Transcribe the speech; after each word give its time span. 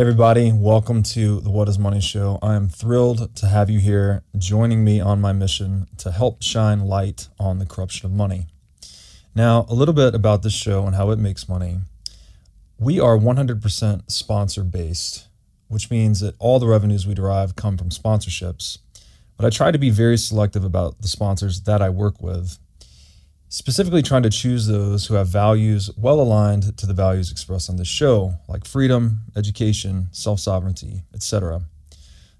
everybody, 0.00 0.50
welcome 0.50 1.02
to 1.02 1.40
the 1.40 1.50
What 1.50 1.68
is 1.68 1.78
Money 1.78 2.00
Show. 2.00 2.38
I 2.40 2.54
am 2.54 2.70
thrilled 2.70 3.36
to 3.36 3.46
have 3.46 3.68
you 3.68 3.78
here 3.78 4.22
joining 4.38 4.82
me 4.82 4.98
on 4.98 5.20
my 5.20 5.34
mission 5.34 5.88
to 5.98 6.10
help 6.10 6.42
shine 6.42 6.86
light 6.86 7.28
on 7.38 7.58
the 7.58 7.66
corruption 7.66 8.06
of 8.06 8.12
money. 8.12 8.46
Now, 9.34 9.66
a 9.68 9.74
little 9.74 9.92
bit 9.92 10.14
about 10.14 10.42
this 10.42 10.54
show 10.54 10.86
and 10.86 10.96
how 10.96 11.10
it 11.10 11.18
makes 11.18 11.50
money. 11.50 11.80
We 12.78 12.98
are 12.98 13.18
100% 13.18 14.10
sponsor 14.10 14.64
based, 14.64 15.28
which 15.68 15.90
means 15.90 16.20
that 16.20 16.34
all 16.38 16.58
the 16.58 16.66
revenues 16.66 17.06
we 17.06 17.12
derive 17.12 17.54
come 17.54 17.76
from 17.76 17.90
sponsorships. 17.90 18.78
But 19.36 19.44
I 19.44 19.50
try 19.50 19.70
to 19.70 19.78
be 19.78 19.90
very 19.90 20.16
selective 20.16 20.64
about 20.64 21.02
the 21.02 21.08
sponsors 21.08 21.60
that 21.64 21.82
I 21.82 21.90
work 21.90 22.22
with 22.22 22.58
specifically 23.50 24.00
trying 24.00 24.22
to 24.22 24.30
choose 24.30 24.66
those 24.66 25.06
who 25.06 25.14
have 25.14 25.26
values 25.26 25.90
well 25.98 26.20
aligned 26.20 26.78
to 26.78 26.86
the 26.86 26.94
values 26.94 27.30
expressed 27.30 27.68
on 27.68 27.76
this 27.76 27.88
show, 27.88 28.34
like 28.48 28.64
freedom, 28.64 29.18
education, 29.36 30.08
self 30.12 30.40
sovereignty, 30.40 31.02
etc. 31.12 31.62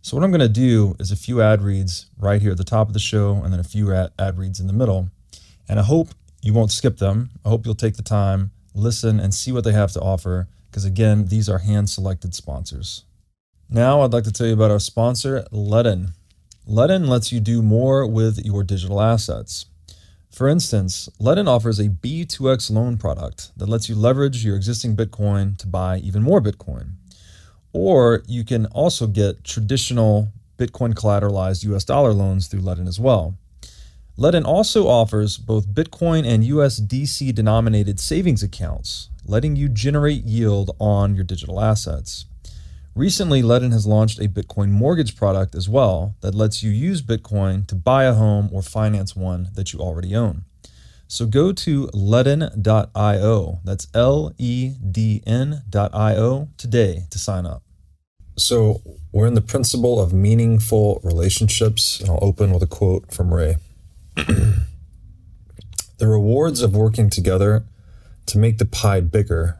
So, 0.02 0.16
what 0.16 0.24
I'm 0.24 0.30
going 0.30 0.40
to 0.40 0.48
do 0.48 0.96
is 0.98 1.10
a 1.10 1.16
few 1.16 1.42
ad 1.42 1.60
reads 1.60 2.06
right 2.16 2.40
here 2.40 2.52
at 2.52 2.56
the 2.56 2.64
top 2.64 2.86
of 2.86 2.94
the 2.94 3.00
show, 3.00 3.42
and 3.42 3.52
then 3.52 3.60
a 3.60 3.64
few 3.64 3.92
ad 3.92 4.38
reads 4.38 4.60
in 4.60 4.66
the 4.66 4.72
middle. 4.72 5.10
And 5.68 5.78
I 5.78 5.82
hope 5.82 6.08
you 6.40 6.54
won't 6.54 6.72
skip 6.72 6.98
them. 6.98 7.30
I 7.44 7.50
hope 7.50 7.66
you'll 7.66 7.74
take 7.74 7.96
the 7.96 8.02
time, 8.02 8.52
listen, 8.74 9.20
and 9.20 9.34
see 9.34 9.52
what 9.52 9.64
they 9.64 9.72
have 9.72 9.92
to 9.92 10.00
offer, 10.00 10.48
because 10.70 10.84
again, 10.84 11.26
these 11.26 11.48
are 11.48 11.58
hand 11.58 11.90
selected 11.90 12.34
sponsors. 12.34 13.04
Now, 13.68 14.00
I'd 14.00 14.12
like 14.12 14.24
to 14.24 14.32
tell 14.32 14.46
you 14.46 14.54
about 14.54 14.70
our 14.70 14.80
sponsor, 14.80 15.44
Ledn. 15.52 16.12
Ledn 16.68 17.08
lets 17.08 17.30
you 17.30 17.40
do 17.40 17.62
more 17.62 18.06
with 18.06 18.44
your 18.44 18.62
digital 18.62 19.00
assets. 19.00 19.66
For 20.40 20.48
instance, 20.48 21.10
Ledn 21.20 21.46
offers 21.46 21.78
a 21.78 21.90
B2X 21.90 22.70
loan 22.70 22.96
product 22.96 23.52
that 23.58 23.68
lets 23.68 23.90
you 23.90 23.94
leverage 23.94 24.42
your 24.42 24.56
existing 24.56 24.96
Bitcoin 24.96 25.58
to 25.58 25.66
buy 25.66 25.98
even 25.98 26.22
more 26.22 26.40
Bitcoin. 26.40 26.92
Or 27.74 28.22
you 28.26 28.42
can 28.42 28.64
also 28.68 29.06
get 29.06 29.44
traditional 29.44 30.32
Bitcoin 30.56 30.94
collateralized 30.94 31.62
US 31.64 31.84
dollar 31.84 32.14
loans 32.14 32.46
through 32.46 32.62
Ledn 32.62 32.88
as 32.88 32.98
well. 32.98 33.36
Ledn 34.16 34.46
also 34.46 34.88
offers 34.88 35.36
both 35.36 35.68
Bitcoin 35.68 36.26
and 36.26 36.42
USDC 36.42 37.34
denominated 37.34 38.00
savings 38.00 38.42
accounts, 38.42 39.10
letting 39.26 39.56
you 39.56 39.68
generate 39.68 40.24
yield 40.24 40.74
on 40.80 41.14
your 41.14 41.24
digital 41.24 41.60
assets. 41.60 42.24
Recently, 42.96 43.40
Ledn 43.40 43.70
has 43.70 43.86
launched 43.86 44.18
a 44.18 44.28
Bitcoin 44.28 44.70
mortgage 44.70 45.16
product 45.16 45.54
as 45.54 45.68
well 45.68 46.16
that 46.22 46.34
lets 46.34 46.62
you 46.62 46.70
use 46.70 47.02
Bitcoin 47.02 47.64
to 47.68 47.76
buy 47.76 48.04
a 48.04 48.14
home 48.14 48.48
or 48.52 48.62
finance 48.62 49.14
one 49.14 49.48
that 49.54 49.72
you 49.72 49.78
already 49.78 50.16
own. 50.16 50.42
So 51.06 51.24
go 51.26 51.52
to 51.52 51.86
ledn.io, 51.88 53.60
that's 53.64 53.86
L 53.94 54.34
E 54.38 54.74
D 54.90 55.22
N.io 55.24 56.48
today 56.56 57.04
to 57.10 57.18
sign 57.18 57.46
up. 57.46 57.62
So 58.36 58.82
we're 59.12 59.26
in 59.28 59.34
the 59.34 59.40
principle 59.40 60.00
of 60.00 60.12
meaningful 60.12 61.00
relationships, 61.04 62.00
and 62.00 62.10
I'll 62.10 62.18
open 62.22 62.52
with 62.52 62.62
a 62.62 62.66
quote 62.66 63.12
from 63.12 63.32
Ray. 63.32 63.56
the 64.16 64.66
rewards 66.00 66.60
of 66.60 66.74
working 66.74 67.08
together 67.08 67.64
to 68.26 68.38
make 68.38 68.58
the 68.58 68.64
pie 68.64 69.00
bigger 69.00 69.58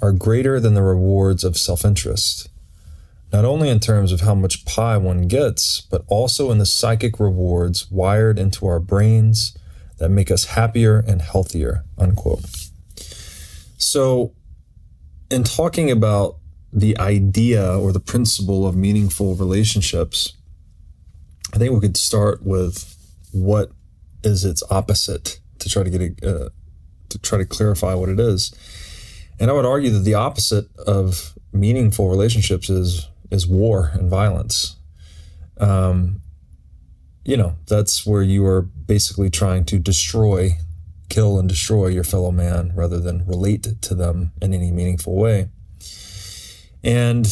are 0.00 0.12
greater 0.12 0.60
than 0.60 0.74
the 0.74 0.82
rewards 0.82 1.42
of 1.42 1.56
self 1.56 1.84
interest 1.84 2.48
not 3.32 3.44
only 3.44 3.68
in 3.68 3.80
terms 3.80 4.12
of 4.12 4.20
how 4.20 4.34
much 4.34 4.64
pie 4.66 4.98
one 4.98 5.22
gets, 5.26 5.80
but 5.80 6.04
also 6.06 6.50
in 6.50 6.58
the 6.58 6.66
psychic 6.66 7.18
rewards 7.18 7.90
wired 7.90 8.38
into 8.38 8.66
our 8.66 8.78
brains 8.78 9.56
that 9.98 10.10
make 10.10 10.30
us 10.30 10.44
happier 10.46 10.98
and 11.06 11.22
healthier. 11.22 11.84
Unquote. 11.96 12.44
So, 13.78 14.34
in 15.30 15.44
talking 15.44 15.90
about 15.90 16.36
the 16.72 16.98
idea 16.98 17.78
or 17.78 17.92
the 17.92 18.00
principle 18.00 18.66
of 18.66 18.76
meaningful 18.76 19.34
relationships, 19.34 20.34
I 21.54 21.58
think 21.58 21.72
we 21.72 21.80
could 21.80 21.96
start 21.96 22.42
with 22.42 22.96
what 23.32 23.70
is 24.22 24.44
its 24.44 24.62
opposite 24.70 25.40
to 25.58 25.68
try 25.68 25.82
to 25.82 25.90
get 25.90 26.00
a, 26.00 26.28
uh, 26.28 26.48
to 27.08 27.18
try 27.18 27.38
to 27.38 27.44
clarify 27.46 27.94
what 27.94 28.08
it 28.08 28.20
is. 28.20 28.54
And 29.40 29.50
I 29.50 29.54
would 29.54 29.66
argue 29.66 29.90
that 29.90 30.00
the 30.00 30.14
opposite 30.14 30.66
of 30.78 31.34
meaningful 31.52 32.08
relationships 32.08 32.70
is 32.70 33.08
is 33.32 33.46
war 33.46 33.90
and 33.94 34.10
violence. 34.10 34.76
Um, 35.58 36.20
you 37.24 37.36
know, 37.36 37.56
that's 37.66 38.06
where 38.06 38.22
you 38.22 38.44
are 38.46 38.62
basically 38.62 39.30
trying 39.30 39.64
to 39.66 39.78
destroy, 39.78 40.58
kill, 41.08 41.38
and 41.38 41.48
destroy 41.48 41.86
your 41.86 42.04
fellow 42.04 42.30
man 42.30 42.72
rather 42.74 43.00
than 43.00 43.26
relate 43.26 43.66
to 43.80 43.94
them 43.94 44.32
in 44.42 44.52
any 44.52 44.70
meaningful 44.70 45.16
way. 45.16 45.48
And 46.84 47.26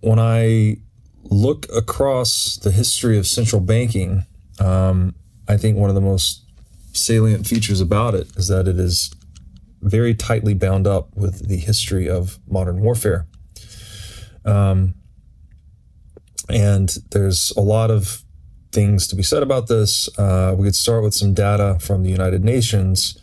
when 0.00 0.18
I 0.18 0.76
look 1.24 1.66
across 1.74 2.56
the 2.62 2.70
history 2.70 3.18
of 3.18 3.26
central 3.26 3.60
banking, 3.60 4.26
um, 4.60 5.14
I 5.48 5.56
think 5.56 5.76
one 5.76 5.88
of 5.88 5.94
the 5.94 6.00
most 6.00 6.44
salient 6.92 7.46
features 7.46 7.80
about 7.80 8.14
it 8.14 8.28
is 8.36 8.48
that 8.48 8.68
it 8.68 8.78
is 8.78 9.12
very 9.80 10.14
tightly 10.14 10.54
bound 10.54 10.86
up 10.86 11.16
with 11.16 11.48
the 11.48 11.56
history 11.56 12.08
of 12.08 12.38
modern 12.46 12.80
warfare. 12.80 13.26
Um, 14.44 14.94
and 16.52 16.98
there's 17.10 17.52
a 17.56 17.60
lot 17.60 17.90
of 17.90 18.22
things 18.72 19.06
to 19.08 19.16
be 19.16 19.22
said 19.22 19.42
about 19.42 19.68
this. 19.68 20.08
Uh, 20.18 20.54
we 20.56 20.64
could 20.64 20.76
start 20.76 21.02
with 21.02 21.14
some 21.14 21.34
data 21.34 21.78
from 21.80 22.02
the 22.02 22.10
United 22.10 22.44
Nations, 22.44 23.18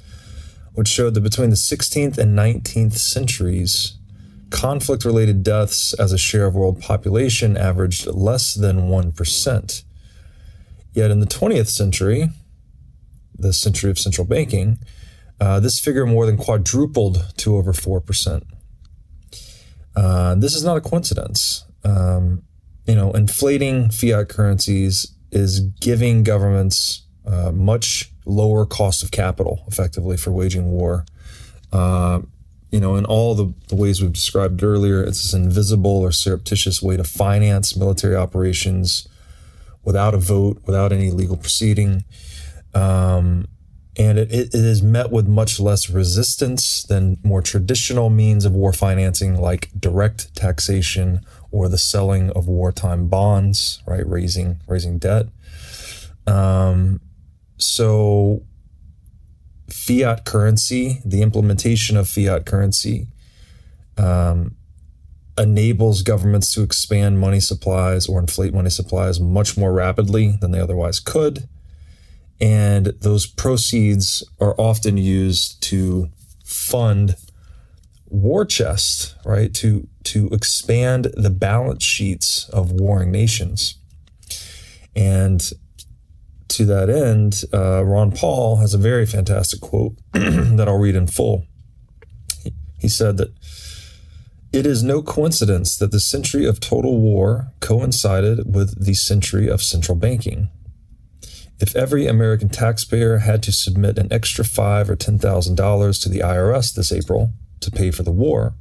which 0.73 0.88
showed 0.88 1.13
that 1.13 1.22
between 1.22 1.50
the 1.50 1.56
16th 1.56 2.17
and 2.17 2.38
19th 2.38 2.97
centuries, 2.97 3.97
conflict 4.50 5.06
related 5.06 5.44
deaths 5.44 5.94
as 5.94 6.12
a 6.12 6.17
share 6.17 6.45
of 6.45 6.56
world 6.56 6.81
population 6.81 7.56
averaged 7.56 8.07
less 8.07 8.53
than 8.56 8.90
1%. 8.90 9.84
Yet 10.94 11.11
in 11.11 11.19
the 11.19 11.28
20th 11.28 11.67
century, 11.67 12.29
the 13.38 13.53
century 13.53 13.91
of 13.91 14.00
central 14.00 14.25
banking, 14.25 14.79
uh, 15.40 15.59
this 15.59 15.79
figure 15.79 16.06
more 16.06 16.25
than 16.25 16.35
quadrupled 16.35 17.34
to 17.38 17.56
over 17.56 17.73
4%. 17.73 18.44
Uh, 19.96 20.35
this 20.35 20.56
is 20.56 20.63
not 20.63 20.78
a 20.78 20.81
coincidence. 20.81 21.63
Um, 21.84 22.44
you 22.89 22.95
know, 22.95 23.11
inflating 23.11 23.91
fiat 23.91 24.29
currencies 24.29 25.13
is 25.31 25.59
giving 25.59 26.23
governments 26.23 27.03
uh, 27.23 27.51
much 27.51 28.11
lower 28.25 28.66
cost 28.66 29.03
of 29.03 29.11
capital 29.11 29.63
effectively 29.67 30.17
for 30.17 30.31
waging 30.31 30.72
war. 30.72 31.05
Uh, 31.72 32.22
you 32.72 32.79
know, 32.79 32.95
in 32.95 33.05
all 33.05 33.35
the, 33.35 33.53
the, 33.67 33.75
ways 33.75 34.01
we've 34.01 34.13
described 34.13 34.63
earlier, 34.63 35.03
it's 35.03 35.22
this 35.22 35.33
invisible 35.35 35.99
or 35.99 36.11
surreptitious 36.11 36.81
way 36.81 36.97
to 36.97 37.03
finance 37.03 37.75
military 37.75 38.16
operations 38.16 39.07
without 39.83 40.16
a 40.16 40.17
vote, 40.17 40.59
without 40.66 40.91
any 40.91 41.11
legal 41.11 41.38
proceeding. 41.38 42.03
Um, 42.73 43.47
and 43.97 44.17
it, 44.17 44.31
it 44.31 44.55
is 44.55 44.81
met 44.81 45.11
with 45.11 45.28
much 45.28 45.59
less 45.59 45.91
resistance 45.91 46.81
than 46.81 47.17
more 47.22 47.44
traditional 47.44 48.09
means 48.09 48.45
of 48.45 48.53
war 48.53 48.73
financing 48.73 49.39
like 49.39 49.69
direct 49.79 50.35
taxation 50.35 51.22
or 51.51 51.67
the 51.67 51.77
selling 51.77 52.29
of 52.31 52.47
wartime 52.47 53.07
bonds, 53.07 53.81
right? 53.87 54.07
Raising 54.07 54.59
raising 54.67 54.97
debt. 54.99 55.27
Um, 56.27 57.01
so 57.57 58.43
fiat 59.69 60.25
currency, 60.25 61.01
the 61.05 61.21
implementation 61.21 61.97
of 61.97 62.07
fiat 62.07 62.45
currency, 62.45 63.07
um, 63.97 64.55
enables 65.37 66.01
governments 66.01 66.53
to 66.53 66.61
expand 66.61 67.19
money 67.19 67.39
supplies 67.39 68.07
or 68.07 68.19
inflate 68.19 68.53
money 68.53 68.69
supplies 68.69 69.19
much 69.19 69.57
more 69.57 69.71
rapidly 69.71 70.37
than 70.41 70.51
they 70.51 70.59
otherwise 70.59 70.99
could. 70.99 71.47
And 72.41 72.87
those 73.01 73.25
proceeds 73.25 74.23
are 74.40 74.55
often 74.59 74.97
used 74.97 75.61
to 75.63 76.09
fund 76.45 77.16
war 78.09 78.46
chest, 78.46 79.16
right? 79.26 79.53
To 79.56 79.88
to 80.06 80.28
expand 80.32 81.11
the 81.16 81.29
balance 81.29 81.84
sheets 81.84 82.50
of 82.50 82.72
warring 82.72 83.11
nations. 83.11 83.76
And 84.96 85.41
to 86.50 86.66
that 86.66 86.90
end, 86.90 87.44
uh, 87.53 87.85
Ron 87.85 88.11
Paul 88.11 88.58
has 88.58 88.73
a 88.73 88.78
very 88.78 89.06
fantastic 89.06 89.61
quote 89.61 89.96
that 90.14 90.66
I'll 90.67 90.79
read 90.79 90.96
in 90.96 91.08
full. 91.08 91.46
He 92.79 92.88
said 92.88 93.17
that 93.17 93.34
it 94.52 94.66
is 94.66 94.82
no 94.82 95.03
coincidence 95.03 95.78
that 95.78 95.91
the 95.91 96.00
century 96.00 96.46
of 96.46 96.59
total 96.59 97.00
war 97.00 97.52
coincided 97.59 98.53
with 98.53 98.84
the 98.84 98.96
century 98.96 99.47
of 99.47 99.62
central 99.62 99.96
banking. 99.96 100.50
If 101.59 101.76
every 101.76 102.08
American 102.08 102.50
taxpayer 102.50 103.20
had 103.20 103.44
to 103.44 103.52
submit 103.52 104.00
an 104.00 104.12
extra 104.12 104.44
five 104.44 104.90
or 104.90 104.96
ten 104.96 105.20
thousand 105.20 105.55
dollars 105.55 106.00
to 106.00 106.09
the 106.09 106.20
IRS 106.20 106.73
this 106.73 106.91
April, 106.91 107.34
to 107.61 107.72
pay 107.72 107.91
for 107.91 108.03
the 108.03 108.11
war, 108.11 108.56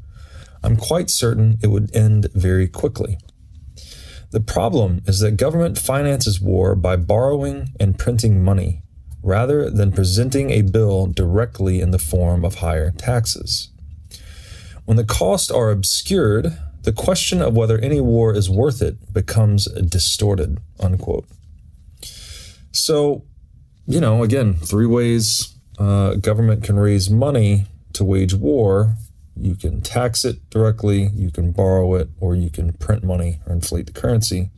I'm 0.62 0.77
quite 0.77 1.11
certain 1.11 1.59
it 1.62 1.69
would 1.69 1.95
end 1.95 2.29
very 2.35 2.69
quickly. 2.69 3.19
The 4.31 4.41
problem 4.41 5.03
is 5.06 5.21
that 5.21 5.33
government 5.33 5.79
finances 5.79 6.41
war 6.41 6.75
by 6.75 6.97
borrowing 6.97 7.69
and 7.81 7.99
printing 7.99 8.45
money 8.45 8.83
rather 9.23 9.71
than 9.71 9.93
presenting 9.93 10.50
a 10.50 10.62
bill 10.62 11.06
directly 11.06 11.81
in 11.81 11.91
the 11.91 11.99
form 11.99 12.45
of 12.45 12.56
higher 12.56 12.91
taxes. 12.91 13.71
When 14.85 14.97
the 14.97 15.05
costs 15.05 15.51
are 15.51 15.71
obscured 15.71 16.56
the 16.83 16.93
question 16.93 17.43
of 17.43 17.55
whether 17.55 17.79
any 17.79 18.01
war 18.01 18.35
is 18.35 18.49
worth 18.49 18.81
it 18.81 19.12
becomes 19.12 19.67
distorted, 19.83 20.59
unquote. 20.81 21.27
So, 22.73 23.25
you 23.87 24.01
know, 24.01 24.23
again, 24.23 24.55
three 24.55 24.87
ways 24.87 25.55
uh, 25.79 26.15
government 26.15 26.65
can 26.65 26.79
raise 26.79 27.11
money 27.11 27.67
to 27.99 28.05
wage 28.05 28.35
war. 28.35 28.95
You 29.37 29.55
can 29.55 29.81
tax 29.83 30.25
it 30.25 30.49
directly, 30.50 31.11
you 31.15 31.31
can 31.31 31.53
borrow 31.53 31.95
it, 31.95 32.09
or 32.19 32.35
you 32.35 32.50
can 32.50 32.73
print 32.73 33.05
money 33.05 33.41
or 33.47 33.53
inflate 33.53 33.87
the 33.87 33.93
currency. 33.93 34.50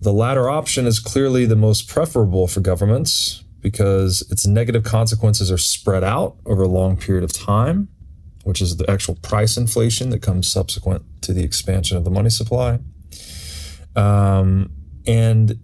The 0.00 0.12
latter 0.12 0.48
option 0.48 0.86
is 0.86 0.98
clearly 0.98 1.44
the 1.46 1.56
most 1.56 1.88
preferable 1.88 2.46
for 2.48 2.60
governments 2.60 3.44
because 3.60 4.26
its 4.30 4.46
negative 4.46 4.84
consequences 4.84 5.50
are 5.50 5.58
spread 5.58 6.04
out 6.04 6.36
over 6.46 6.62
a 6.62 6.68
long 6.68 6.96
period 6.96 7.24
of 7.24 7.32
time, 7.32 7.88
which 8.44 8.60
is 8.60 8.76
the 8.76 8.88
actual 8.90 9.16
price 9.16 9.56
inflation 9.56 10.10
that 10.10 10.22
comes 10.22 10.50
subsequent 10.50 11.04
to 11.22 11.32
the 11.32 11.42
expansion 11.42 11.96
of 11.96 12.04
the 12.04 12.10
money 12.10 12.30
supply. 12.30 12.78
Um, 13.96 14.70
and 15.06 15.58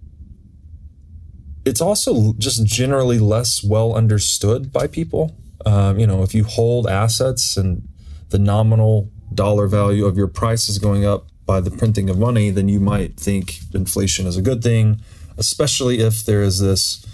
it's 1.65 1.81
also 1.81 2.33
just 2.37 2.65
generally 2.65 3.19
less 3.19 3.63
well 3.63 3.93
understood 3.93 4.71
by 4.73 4.87
people. 4.87 5.37
Um, 5.65 5.99
you 5.99 6.07
know, 6.07 6.23
if 6.23 6.33
you 6.33 6.43
hold 6.43 6.87
assets 6.87 7.57
and 7.57 7.87
the 8.29 8.39
nominal 8.39 9.09
dollar 9.33 9.67
value 9.67 10.05
of 10.05 10.17
your 10.17 10.27
price 10.27 10.69
is 10.69 10.77
going 10.77 11.05
up 11.05 11.27
by 11.45 11.59
the 11.59 11.71
printing 11.71 12.09
of 12.09 12.17
money, 12.17 12.49
then 12.49 12.69
you 12.69 12.79
might 12.79 13.19
think 13.19 13.59
inflation 13.73 14.27
is 14.27 14.37
a 14.37 14.41
good 14.41 14.63
thing, 14.63 15.01
especially 15.37 15.99
if 15.99 16.25
there 16.25 16.41
is 16.41 16.59
this, 16.59 17.05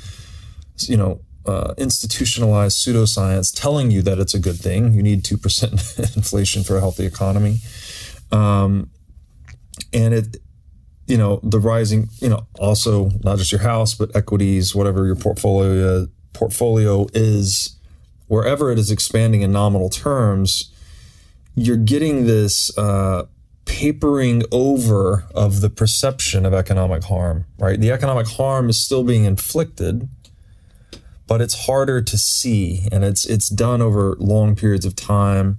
you 0.88 0.98
know, 0.98 1.22
uh, 1.46 1.74
institutionalized 1.78 2.78
pseudoscience 2.78 3.54
telling 3.54 3.90
you 3.90 4.02
that 4.02 4.20
it's 4.20 4.34
a 4.34 4.40
good 4.40 4.58
thing. 4.58 4.94
You 4.94 5.02
need 5.02 5.24
2% 5.24 6.16
inflation 6.16 6.64
for 6.64 6.78
a 6.78 6.80
healthy 6.80 7.06
economy. 7.06 7.58
Um, 8.32 8.92
and 9.94 10.14
it, 10.14 10.38
you 11.08 11.18
know, 11.18 11.40
the 11.42 11.60
rising, 11.60 12.10
you 12.20 12.30
know, 12.30 12.46
also 12.60 13.10
not 13.24 13.40
just 13.40 13.52
your 13.52 13.62
house, 13.62 13.96
but 13.96 14.16
equities, 14.16 14.76
whatever 14.76 15.06
your 15.06 15.16
portfolio 15.16 16.08
portfolio 16.34 17.08
is, 17.14 17.79
wherever 18.30 18.72
it 18.72 18.80
is 18.80 18.90
expanding 18.90 19.42
in 19.42 19.52
nominal 19.52 19.90
terms, 19.90 20.72
you're 21.56 21.76
getting 21.76 22.26
this 22.26 22.76
uh, 22.78 23.26
papering 23.66 24.44
over 24.52 25.26
of 25.36 25.62
the 25.62 25.70
perception 25.70 26.46
of 26.46 26.54
economic 26.54 27.04
harm, 27.04 27.46
right? 27.58 27.80
The 27.80 27.92
economic 27.92 28.28
harm 28.28 28.70
is 28.70 28.82
still 28.82 29.04
being 29.04 29.26
inflicted, 29.26 30.08
but 31.28 31.42
it's 31.42 31.66
harder 31.66 32.02
to 32.02 32.18
see 32.18 32.88
and 32.92 33.04
it's 33.04 33.26
it's 33.26 33.50
done 33.50 33.82
over 33.82 34.16
long 34.20 34.56
periods 34.56 34.86
of 34.86 34.96
time. 34.96 35.58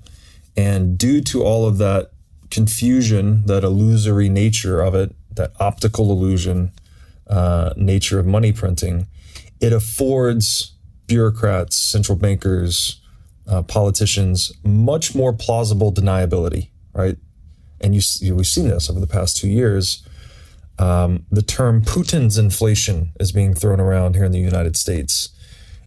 And 0.57 0.97
due 0.97 1.21
to 1.23 1.43
all 1.43 1.67
of 1.67 1.79
that 1.79 2.13
confusion, 2.51 3.47
that 3.47 3.65
illusory 3.65 4.29
nature 4.29 4.81
of 4.81 4.95
it, 4.95 5.15
that 5.35 5.53
optical 5.59 6.11
illusion 6.11 6.73
uh, 7.29 7.73
nature 7.77 8.19
of 8.21 8.27
money 8.27 8.53
printing, 8.53 9.09
it 9.61 9.73
affords 9.73 10.73
bureaucrats, 11.11 11.77
central 11.77 12.17
bankers, 12.17 13.01
uh, 13.49 13.63
politicians 13.63 14.53
much 14.63 15.13
more 15.13 15.33
plausible 15.33 15.93
deniability, 15.93 16.71
right? 16.93 17.17
And 17.81 17.97
you, 17.97 18.01
you, 18.21 18.37
we've 18.37 18.47
seen 18.47 18.69
this 18.69 18.89
over 18.89 19.01
the 19.01 19.09
past 19.09 19.37
two 19.37 19.49
years. 19.49 20.07
Um, 20.79 21.27
the 21.31 21.43
term 21.43 21.83
Putin's 21.83 22.39
inflation 22.39 23.11
is 23.19 23.33
being 23.33 23.55
thrown 23.55 23.81
around 23.81 24.15
here 24.15 24.25
in 24.25 24.31
the 24.31 24.39
United 24.39 24.77
States 24.77 25.31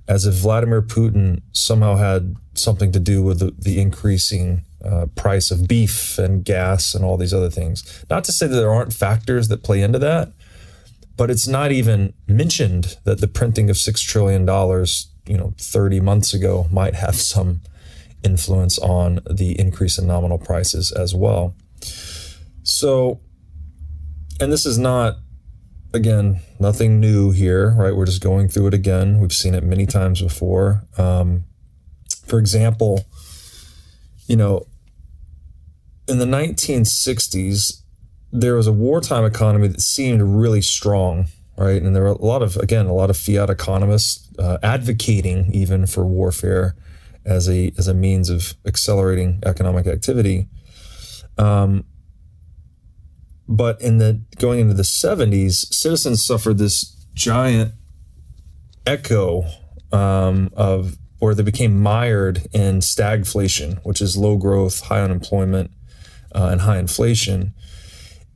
as 0.10 0.26
if 0.26 0.36
Vladimir 0.36 0.82
Putin 0.82 1.42
somehow 1.54 1.96
had 1.96 2.36
something 2.54 2.92
to 2.92 3.00
do 3.00 3.24
with 3.24 3.40
the, 3.40 3.56
the 3.58 3.80
increasing 3.80 4.64
uh, 4.84 5.06
price 5.16 5.50
of 5.50 5.66
beef 5.66 6.18
and 6.18 6.44
gas 6.44 6.94
and 6.94 7.06
all 7.06 7.16
these 7.16 7.34
other 7.34 7.50
things. 7.50 8.06
Not 8.10 8.26
to 8.26 8.34
say 8.34 8.48
that 8.48 8.56
there 8.56 8.74
aren't 8.74 8.92
factors 8.92 9.48
that 9.48 9.64
play 9.64 9.82
into 9.82 10.00
that, 10.00 10.34
but 11.16 11.30
it's 11.30 11.48
not 11.48 11.72
even 11.72 12.14
mentioned 12.28 12.98
that 13.06 13.22
the 13.22 13.28
printing 13.28 13.70
of 13.70 13.78
six 13.78 14.02
trillion 14.02 14.46
dollars, 14.46 15.13
you 15.26 15.38
know, 15.38 15.54
30 15.58 16.00
months 16.00 16.34
ago 16.34 16.68
might 16.72 16.96
have 16.96 17.16
some 17.16 17.62
influence 18.24 18.80
on 18.80 19.20
the 19.30 19.60
increase 19.60 19.98
in 19.98 20.08
nominal 20.08 20.38
prices 20.38 20.92
as 20.92 21.14
well. 21.14 21.56
So, 22.64 23.20
and 24.40 24.52
this 24.52 24.66
is 24.66 24.78
not 24.78 25.18
again, 25.94 26.40
nothing 26.60 27.00
new 27.00 27.32
here, 27.32 27.72
right? 27.78 27.96
We're 27.96 28.06
just 28.06 28.22
going 28.22 28.50
through 28.50 28.68
it 28.68 28.74
again. 28.74 29.20
We've 29.20 29.32
seen 29.32 29.54
it 29.54 29.64
many 29.64 29.86
times 29.86 30.22
before. 30.22 30.84
Um, 30.98 31.46
for 32.26 32.40
example, 32.40 33.06
you 34.28 34.36
know, 34.36 34.66
in 36.08 36.18
the 36.18 36.26
1960s, 36.26 37.82
there 38.32 38.56
was 38.56 38.68
a 38.68 38.72
wartime 38.72 39.24
economy 39.24 39.68
that 39.68 39.82
seemed 39.82 40.22
really 40.22 40.62
strong, 40.62 41.28
right? 41.58 41.82
And 41.82 41.96
there 41.96 42.04
are 42.04 42.08
a 42.08 42.26
lot 42.26 42.42
of, 42.42 42.58
again, 42.58 42.86
a 42.86 42.94
lot 42.94 43.10
of 43.10 43.18
fiat 43.18 43.50
economists 43.50 44.30
uh, 44.40 44.58
advocating 44.64 45.52
even 45.54 45.86
for 45.86 46.06
warfare 46.06 46.76
as 47.26 47.48
a 47.50 47.72
as 47.78 47.88
a 47.88 47.94
means 47.94 48.30
of 48.30 48.54
accelerating 48.66 49.40
economic 49.46 49.88
activity. 49.88 50.48
Um, 51.38 51.86
but 53.48 53.82
in 53.82 53.98
the 53.98 54.22
going 54.38 54.60
into 54.60 54.74
the 54.74 54.84
70s, 54.84 55.74
citizens 55.74 56.26
suffered 56.26 56.58
this 56.58 57.06
giant 57.14 57.74
echo 58.86 59.44
um, 59.92 60.50
of, 60.56 60.98
or 61.20 61.36
they 61.36 61.44
became 61.44 61.82
mired 61.82 62.48
in 62.52 62.80
stagflation, 62.80 63.80
which 63.84 64.02
is 64.02 64.18
low 64.18 64.38
growth, 64.38 64.82
high 64.82 65.02
unemployment, 65.02 65.72
uh, 66.34 66.50
and 66.52 66.62
high 66.62 66.78
inflation. 66.78 67.54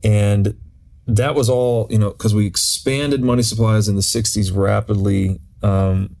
And 0.04 0.58
that 1.08 1.34
was 1.34 1.48
all, 1.48 1.86
you 1.90 1.98
know, 1.98 2.10
because 2.10 2.34
we 2.34 2.46
expanded 2.46 3.24
money 3.24 3.42
supplies 3.42 3.88
in 3.88 3.96
the 3.96 4.02
60s 4.02 4.54
rapidly. 4.54 5.40
Um, 5.62 6.16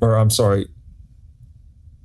or 0.00 0.16
I'm 0.16 0.30
sorry, 0.30 0.68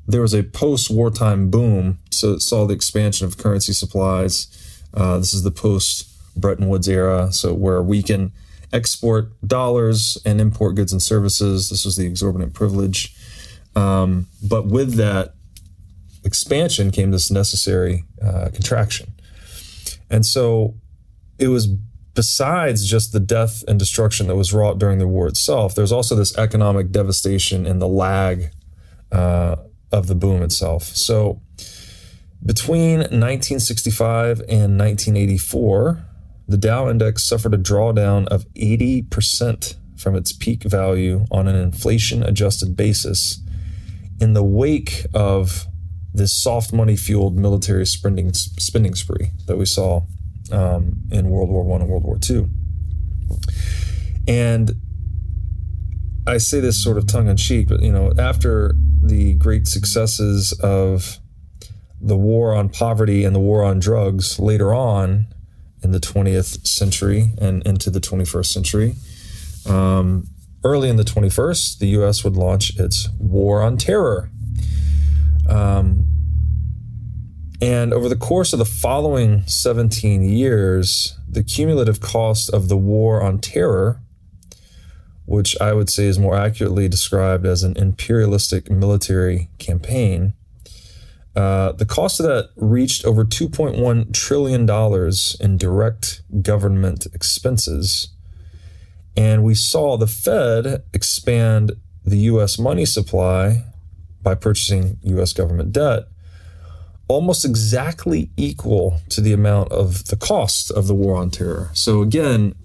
there 0.07 0.21
was 0.21 0.33
a 0.33 0.43
post 0.43 0.89
wartime 0.89 1.51
boom. 1.51 1.99
So 2.09 2.33
it 2.33 2.39
saw 2.41 2.65
the 2.65 2.73
expansion 2.73 3.27
of 3.27 3.37
currency 3.37 3.73
supplies. 3.73 4.47
Uh, 4.93 5.17
this 5.17 5.33
is 5.33 5.43
the 5.43 5.51
post 5.51 6.07
Bretton 6.39 6.69
Woods 6.69 6.87
era, 6.87 7.33
so 7.33 7.53
where 7.53 7.83
we 7.83 8.01
can 8.01 8.31
export 8.71 9.29
dollars 9.45 10.17
and 10.25 10.39
import 10.39 10.75
goods 10.75 10.93
and 10.93 11.01
services. 11.01 11.69
This 11.69 11.83
was 11.83 11.97
the 11.97 12.05
exorbitant 12.05 12.53
privilege. 12.53 13.13
Um, 13.75 14.27
but 14.41 14.67
with 14.67 14.93
that 14.93 15.33
expansion 16.23 16.91
came 16.91 17.11
this 17.11 17.29
necessary 17.29 18.05
uh, 18.21 18.49
contraction. 18.53 19.13
And 20.09 20.25
so 20.25 20.75
it 21.37 21.49
was 21.49 21.67
besides 22.19 22.85
just 22.85 23.13
the 23.13 23.19
death 23.21 23.63
and 23.65 23.79
destruction 23.79 24.27
that 24.27 24.35
was 24.35 24.51
wrought 24.51 24.77
during 24.77 24.97
the 24.97 25.07
war 25.07 25.25
itself, 25.25 25.73
there's 25.73 25.93
also 25.93 26.15
this 26.15 26.37
economic 26.37 26.91
devastation 26.91 27.65
and 27.65 27.81
the 27.81 27.87
lag 27.87 28.51
uh, 29.13 29.55
of 29.93 30.07
the 30.07 30.15
boom 30.15 30.43
itself. 30.43 30.83
So 30.83 31.41
between 32.45 32.97
1965 32.97 34.41
and 34.49 34.77
1984, 34.77 36.03
the 36.45 36.57
Dow 36.57 36.89
index 36.89 37.23
suffered 37.23 37.53
a 37.53 37.57
drawdown 37.57 38.27
of 38.27 38.43
80% 38.53 39.75
from 39.95 40.17
its 40.17 40.33
peak 40.33 40.63
value 40.63 41.25
on 41.31 41.47
an 41.47 41.55
inflation 41.55 42.21
adjusted 42.21 42.75
basis 42.75 43.41
in 44.19 44.33
the 44.33 44.43
wake 44.43 45.05
of 45.13 45.67
this 46.13 46.33
soft 46.33 46.73
money 46.73 46.97
fueled 46.97 47.37
military 47.37 47.85
spending, 47.85 48.33
spending 48.33 48.93
spree 48.93 49.31
that 49.45 49.55
we 49.55 49.65
saw 49.65 50.01
um, 50.51 51.01
in 51.11 51.29
World 51.29 51.49
War 51.49 51.63
One 51.63 51.81
and 51.81 51.89
World 51.89 52.03
War 52.03 52.17
Two. 52.17 52.49
And 54.27 54.71
I 56.27 56.37
say 56.37 56.59
this 56.59 56.83
sort 56.83 56.97
of 56.97 57.07
tongue 57.07 57.27
in 57.27 57.37
cheek, 57.37 57.69
but 57.69 57.81
you 57.81 57.91
know, 57.91 58.13
after 58.17 58.75
the 59.01 59.33
great 59.35 59.67
successes 59.67 60.51
of 60.61 61.19
the 62.01 62.17
war 62.17 62.53
on 62.53 62.69
poverty 62.69 63.23
and 63.23 63.35
the 63.35 63.39
war 63.39 63.63
on 63.63 63.79
drugs 63.79 64.39
later 64.39 64.73
on 64.73 65.27
in 65.83 65.91
the 65.91 65.99
20th 65.99 66.65
century 66.67 67.31
and 67.39 67.65
into 67.65 67.89
the 67.89 67.99
21st 67.99 68.45
century. 68.45 68.95
Um, 69.65 70.27
early 70.63 70.89
in 70.89 70.97
the 70.97 71.03
21st, 71.03 71.79
the 71.79 71.87
US 71.99 72.23
would 72.23 72.35
launch 72.35 72.77
its 72.77 73.09
war 73.17 73.61
on 73.61 73.77
terror. 73.77 74.29
Um, 75.47 76.05
and 77.61 77.93
over 77.93 78.07
the 78.07 78.15
course 78.15 78.53
of 78.53 78.59
the 78.59 78.65
following 78.65 79.43
17 79.45 80.23
years, 80.23 81.17
the 81.27 81.43
cumulative 81.43 81.99
cost 81.99 82.49
of 82.51 82.69
the 82.69 82.77
war 82.77 83.21
on 83.21 83.39
terror, 83.39 84.01
which 85.25 85.59
I 85.59 85.73
would 85.73 85.89
say 85.89 86.05
is 86.05 86.17
more 86.17 86.35
accurately 86.35 86.87
described 86.87 87.45
as 87.45 87.63
an 87.63 87.75
imperialistic 87.77 88.71
military 88.71 89.49
campaign, 89.57 90.33
uh, 91.35 91.73
the 91.73 91.85
cost 91.85 92.19
of 92.19 92.25
that 92.25 92.49
reached 92.55 93.05
over 93.05 93.23
$2.1 93.23 94.13
trillion 94.13 94.67
in 95.39 95.57
direct 95.57 96.21
government 96.41 97.07
expenses. 97.13 98.09
And 99.15 99.43
we 99.43 99.53
saw 99.53 99.97
the 99.97 100.07
Fed 100.07 100.83
expand 100.93 101.73
the 102.03 102.17
US 102.19 102.57
money 102.57 102.85
supply 102.85 103.65
by 104.21 104.35
purchasing 104.35 104.97
US 105.03 105.33
government 105.33 105.71
debt, 105.71 106.07
almost 107.09 107.43
exactly 107.43 108.29
equal 108.37 109.01
to 109.09 109.19
the 109.19 109.33
amount 109.33 109.71
of 109.71 110.05
the 110.05 110.15
cost 110.15 110.71
of 110.71 110.87
the 110.87 110.93
war 110.93 111.17
on 111.17 111.31
terror. 111.31 111.71
So 111.73 112.01
again, 112.01 112.55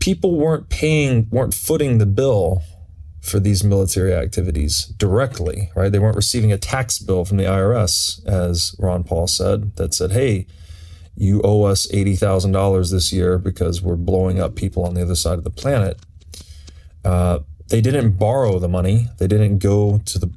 people 0.00 0.36
weren't 0.36 0.68
paying, 0.68 1.28
weren't 1.30 1.54
footing 1.54 1.98
the 1.98 2.06
bill 2.06 2.62
for 3.20 3.38
these 3.38 3.62
military 3.62 4.12
activities 4.12 4.86
directly, 4.98 5.70
right? 5.76 5.92
They 5.92 6.00
weren't 6.00 6.16
receiving 6.16 6.52
a 6.52 6.58
tax 6.58 6.98
bill 6.98 7.24
from 7.24 7.36
the 7.36 7.44
IRS, 7.44 8.26
as 8.26 8.74
Ron 8.80 9.04
Paul 9.04 9.28
said, 9.28 9.76
that 9.76 9.94
said, 9.94 10.10
hey, 10.10 10.48
you 11.14 11.40
owe 11.44 11.62
us 11.62 11.86
$80,000 11.92 12.90
this 12.90 13.12
year 13.12 13.38
because 13.38 13.80
we're 13.80 13.94
blowing 13.94 14.40
up 14.40 14.56
people 14.56 14.84
on 14.84 14.94
the 14.94 15.02
other 15.02 15.14
side 15.14 15.38
of 15.38 15.44
the 15.44 15.50
planet. 15.50 16.00
Uh, 17.04 17.40
they 17.68 17.80
didn't 17.80 18.18
borrow 18.18 18.58
the 18.58 18.68
money. 18.68 19.06
They 19.18 19.28
didn't 19.28 19.58
go 19.58 19.98
to 20.04 20.18
the 20.18 20.32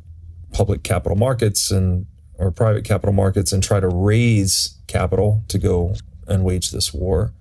public 0.56 0.84
capital 0.84 1.18
markets 1.18 1.70
and 1.70 2.06
or 2.38 2.50
private 2.50 2.86
capital 2.86 3.14
markets 3.14 3.52
and 3.52 3.62
try 3.62 3.80
to 3.80 3.90
raise 3.90 4.78
capital 4.88 5.44
to 5.50 5.58
go 5.58 5.94
and 6.28 6.44
wage 6.44 6.72
this 6.72 6.94
war. 6.94 7.34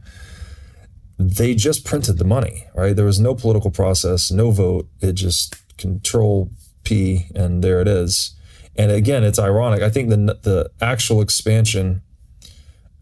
They 1.16 1.54
just 1.54 1.84
printed 1.84 2.18
the 2.18 2.24
money, 2.24 2.66
right? 2.74 2.94
There 2.94 3.04
was 3.04 3.20
no 3.20 3.34
political 3.34 3.70
process, 3.70 4.32
no 4.32 4.50
vote. 4.50 4.88
It 5.00 5.12
just 5.12 5.56
control 5.78 6.50
P 6.82 7.26
and 7.36 7.62
there 7.62 7.80
it 7.80 7.86
is. 7.86 8.34
And 8.76 8.90
again, 8.90 9.22
it's 9.22 9.38
ironic. 9.38 9.80
I 9.80 9.90
think 9.90 10.10
the 10.10 10.16
the 10.42 10.70
actual 10.80 11.20
expansion 11.20 12.02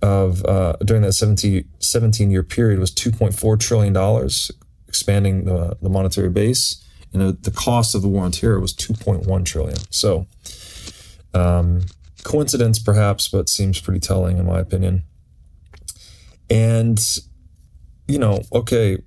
of 0.02 0.44
uh, 0.44 0.74
during 0.84 1.02
that 1.02 1.12
17, 1.12 1.64
17 1.78 2.30
year 2.30 2.42
period 2.42 2.78
was 2.80 2.90
2.4 2.90 3.58
trillion 3.58 3.92
dollars 3.94 4.50
expanding 4.88 5.44
the, 5.44 5.78
the 5.80 5.88
monetary 5.88 6.28
base 6.28 6.82
and 7.12 7.42
the 7.42 7.50
cost 7.50 7.94
of 7.94 8.02
the 8.02 8.08
war 8.08 8.24
on 8.24 8.32
terror 8.32 8.60
was 8.60 8.74
2.1 8.74 9.44
trillion. 9.44 9.76
So, 9.90 10.26
um, 11.34 11.82
coincidence 12.24 12.78
perhaps, 12.78 13.28
but 13.28 13.48
seems 13.48 13.80
pretty 13.80 14.00
telling 14.00 14.38
in 14.38 14.46
my 14.46 14.60
opinion. 14.60 15.02
And, 16.48 17.00
you 18.06 18.18
know, 18.18 18.42
okay, 18.52 18.98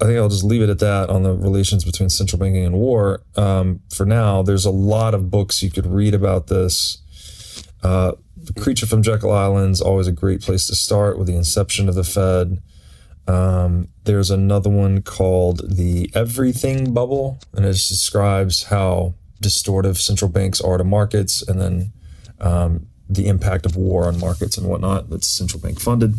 I 0.00 0.06
think 0.06 0.18
I'll 0.18 0.28
just 0.28 0.44
leave 0.44 0.62
it 0.62 0.68
at 0.68 0.80
that 0.80 1.08
on 1.08 1.22
the 1.22 1.32
relations 1.32 1.84
between 1.84 2.10
central 2.10 2.38
banking 2.38 2.64
and 2.64 2.74
war. 2.74 3.22
Um, 3.36 3.80
for 3.90 4.04
now, 4.04 4.42
there's 4.42 4.64
a 4.64 4.70
lot 4.70 5.14
of 5.14 5.30
books 5.30 5.62
you 5.62 5.70
could 5.70 5.86
read 5.86 6.14
about 6.14 6.48
this. 6.48 6.98
Uh, 7.82 8.12
the 8.36 8.52
Creature 8.60 8.86
from 8.86 9.02
Jekyll 9.02 9.32
Island 9.32 9.72
is 9.72 9.80
always 9.80 10.06
a 10.06 10.12
great 10.12 10.42
place 10.42 10.66
to 10.66 10.74
start 10.74 11.18
with 11.18 11.26
the 11.26 11.36
inception 11.36 11.88
of 11.88 11.94
the 11.94 12.04
Fed. 12.04 12.60
Um, 13.26 13.88
there's 14.04 14.30
another 14.30 14.70
one 14.70 15.02
called 15.02 15.62
the 15.76 16.10
Everything 16.14 16.92
Bubble, 16.92 17.38
and 17.52 17.64
it 17.64 17.72
describes 17.72 18.64
how 18.64 19.14
distortive 19.42 19.96
central 19.98 20.30
banks 20.30 20.60
are 20.60 20.78
to 20.78 20.84
markets 20.84 21.42
and 21.42 21.60
then 21.60 21.92
um, 22.40 22.86
the 23.08 23.26
impact 23.26 23.66
of 23.66 23.76
war 23.76 24.06
on 24.06 24.18
markets 24.18 24.56
and 24.56 24.68
whatnot 24.68 25.10
that's 25.10 25.28
central 25.28 25.60
bank 25.60 25.80
funded. 25.80 26.14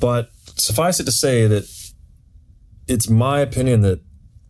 But 0.00 0.30
suffice 0.56 1.00
it 1.00 1.04
to 1.04 1.12
say 1.12 1.46
that 1.46 1.64
it's 2.88 3.08
my 3.08 3.40
opinion 3.40 3.82
that 3.82 4.00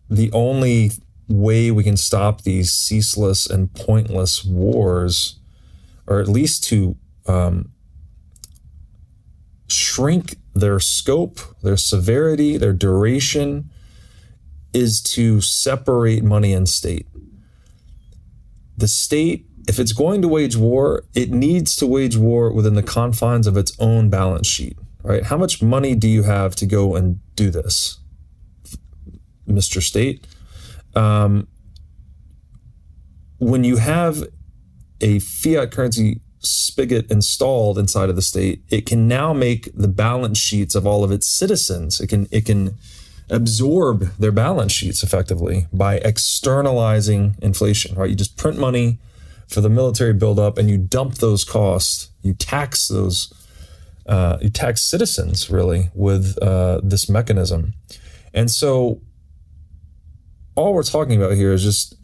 the 0.09 0.31
only 0.31 0.91
way 1.27 1.71
we 1.71 1.83
can 1.83 1.97
stop 1.97 2.41
these 2.41 2.71
ceaseless 2.71 3.47
and 3.49 3.73
pointless 3.73 4.43
wars, 4.43 5.39
or 6.07 6.19
at 6.19 6.27
least 6.27 6.63
to 6.65 6.95
um, 7.27 7.71
shrink 9.67 10.35
their 10.53 10.79
scope, 10.79 11.39
their 11.61 11.77
severity, 11.77 12.57
their 12.57 12.73
duration 12.73 13.69
is 14.73 15.01
to 15.01 15.41
separate 15.41 16.23
money 16.23 16.53
and 16.53 16.67
state. 16.67 17.07
The 18.75 18.87
state, 18.87 19.45
if 19.67 19.79
it's 19.79 19.93
going 19.93 20.21
to 20.23 20.27
wage 20.27 20.57
war, 20.57 21.03
it 21.13 21.31
needs 21.31 21.75
to 21.77 21.87
wage 21.87 22.17
war 22.17 22.51
within 22.51 22.73
the 22.73 22.83
confines 22.83 23.47
of 23.47 23.55
its 23.55 23.71
own 23.79 24.09
balance 24.09 24.47
sheet, 24.47 24.77
right? 25.03 25.23
How 25.23 25.37
much 25.37 25.61
money 25.61 25.95
do 25.95 26.07
you 26.07 26.23
have 26.23 26.55
to 26.57 26.65
go 26.65 26.95
and 26.95 27.19
do 27.35 27.51
this, 27.51 27.99
Mr. 29.47 29.81
State? 29.81 30.25
Um, 30.95 31.47
when 33.37 33.63
you 33.63 33.77
have 33.77 34.23
a 35.01 35.19
fiat 35.19 35.71
currency 35.71 36.21
spigot 36.43 37.09
installed 37.11 37.77
inside 37.77 38.09
of 38.09 38.15
the 38.15 38.21
state, 38.21 38.63
it 38.69 38.85
can 38.85 39.07
now 39.07 39.33
make 39.33 39.69
the 39.75 39.87
balance 39.87 40.37
sheets 40.37 40.75
of 40.75 40.85
all 40.85 41.03
of 41.03 41.11
its 41.11 41.27
citizens. 41.27 41.99
It 41.99 42.07
can 42.07 42.27
it 42.31 42.45
can 42.45 42.75
absorb 43.29 44.15
their 44.17 44.31
balance 44.31 44.71
sheets 44.71 45.03
effectively 45.03 45.67
by 45.71 45.95
externalizing 45.95 47.35
inflation. 47.41 47.95
Right, 47.95 48.09
you 48.09 48.15
just 48.15 48.37
print 48.37 48.57
money 48.57 48.99
for 49.47 49.61
the 49.61 49.69
military 49.69 50.13
buildup, 50.13 50.57
and 50.57 50.69
you 50.69 50.77
dump 50.77 51.15
those 51.15 51.43
costs. 51.43 52.09
You 52.21 52.33
tax 52.33 52.87
those. 52.87 53.33
Uh, 54.05 54.37
you 54.41 54.49
tax 54.49 54.81
citizens 54.81 55.49
really 55.49 55.89
with 55.93 56.37
uh, 56.41 56.81
this 56.83 57.09
mechanism, 57.09 57.73
and 58.33 58.51
so 58.51 59.01
all 60.55 60.73
we're 60.73 60.83
talking 60.83 61.15
about 61.15 61.33
here 61.33 61.53
is 61.53 61.63
just 61.63 61.95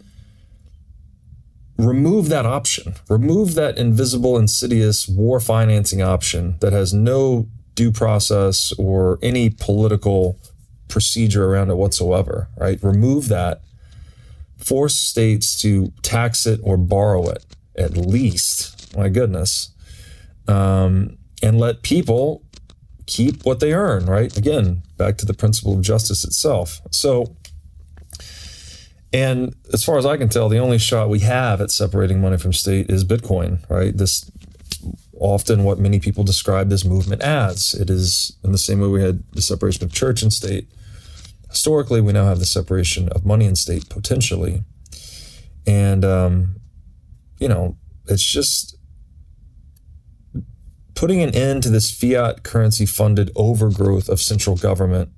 remove 1.80 2.30
that 2.30 2.46
option. 2.46 2.96
Remove 3.10 3.56
that 3.56 3.78
invisible, 3.78 4.38
insidious 4.38 5.08
war 5.08 5.40
financing 5.40 6.02
option 6.02 6.58
that 6.60 6.74
has 6.74 6.94
no 6.94 7.48
due 7.76 7.92
process 7.92 8.74
or 8.78 9.18
any 9.22 9.50
political 9.50 10.38
procedure 10.90 11.46
around 11.46 11.70
it 11.70 11.76
whatsoever, 11.76 12.50
right? 12.58 12.80
Remove 12.84 13.30
that. 13.30 13.62
Force 14.58 14.96
states 14.96 15.60
to 15.62 15.94
tax 16.02 16.46
it 16.46 16.60
or 16.64 16.76
borrow 16.76 17.30
it, 17.30 17.46
at 17.78 17.96
least. 17.96 18.96
My 18.98 19.08
goodness. 19.08 19.72
Um, 20.48 21.18
and 21.42 21.58
let 21.58 21.84
people 21.84 22.44
keep 23.06 23.46
what 23.46 23.62
they 23.62 23.74
earn, 23.74 24.06
right? 24.06 24.36
Again, 24.36 24.82
back 24.98 25.18
to 25.20 25.26
the 25.26 25.34
principle 25.34 25.74
of 25.74 25.82
justice 25.82 26.26
itself. 26.26 26.82
So, 26.92 27.36
and 29.12 29.56
as 29.74 29.84
far 29.84 29.98
as 29.98 30.06
I 30.06 30.18
can 30.18 30.30
tell, 30.30 30.50
the 30.50 30.60
only 30.60 30.78
shot 30.78 31.10
we 31.10 31.20
have 31.20 31.62
at 31.62 31.72
separating 31.72 32.22
money 32.22 32.38
from 32.38 32.54
state 32.54 32.90
is 32.90 33.04
Bitcoin, 33.04 33.68
right? 33.70 33.96
This 33.96 34.30
often 35.20 35.64
what 35.64 35.80
many 35.80 36.00
people 36.00 36.24
describe 36.24 36.70
this 36.70 36.86
movement 36.86 37.22
as. 37.22 37.74
It 37.74 37.90
is 37.90 38.38
in 38.44 38.52
the 38.52 38.58
same 38.58 38.80
way 38.80 38.88
we 38.88 39.02
had 39.02 39.24
the 39.34 39.42
separation 39.42 39.84
of 39.84 39.92
church 39.92 40.22
and 40.22 40.32
state. 40.32 40.70
Historically, 41.50 42.02
we 42.02 42.14
now 42.14 42.26
have 42.26 42.40
the 42.40 42.46
separation 42.46 43.10
of 43.10 43.26
money 43.26 43.46
and 43.46 43.58
state 43.58 43.90
potentially. 43.90 44.64
And, 45.66 46.06
um, 46.06 46.56
you 47.40 47.48
know, 47.48 47.78
it's 48.08 48.24
just 48.24 48.78
putting 50.94 51.22
an 51.22 51.34
end 51.34 51.64
to 51.64 51.70
this 51.70 51.92
fiat 51.92 52.44
currency 52.44 52.86
funded 52.86 53.32
overgrowth 53.36 54.08
of 54.08 54.22
central 54.22 54.56
government 54.56 55.10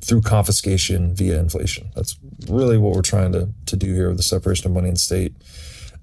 through 0.00 0.22
confiscation 0.22 1.14
via 1.14 1.38
inflation. 1.38 1.90
That's 1.94 2.16
really 2.48 2.78
what 2.78 2.94
we're 2.94 3.02
trying 3.02 3.32
to, 3.32 3.48
to 3.66 3.76
do 3.76 3.94
here 3.94 4.08
with 4.08 4.16
the 4.16 4.22
separation 4.22 4.66
of 4.66 4.72
money 4.72 4.88
and 4.88 4.98
state. 4.98 5.34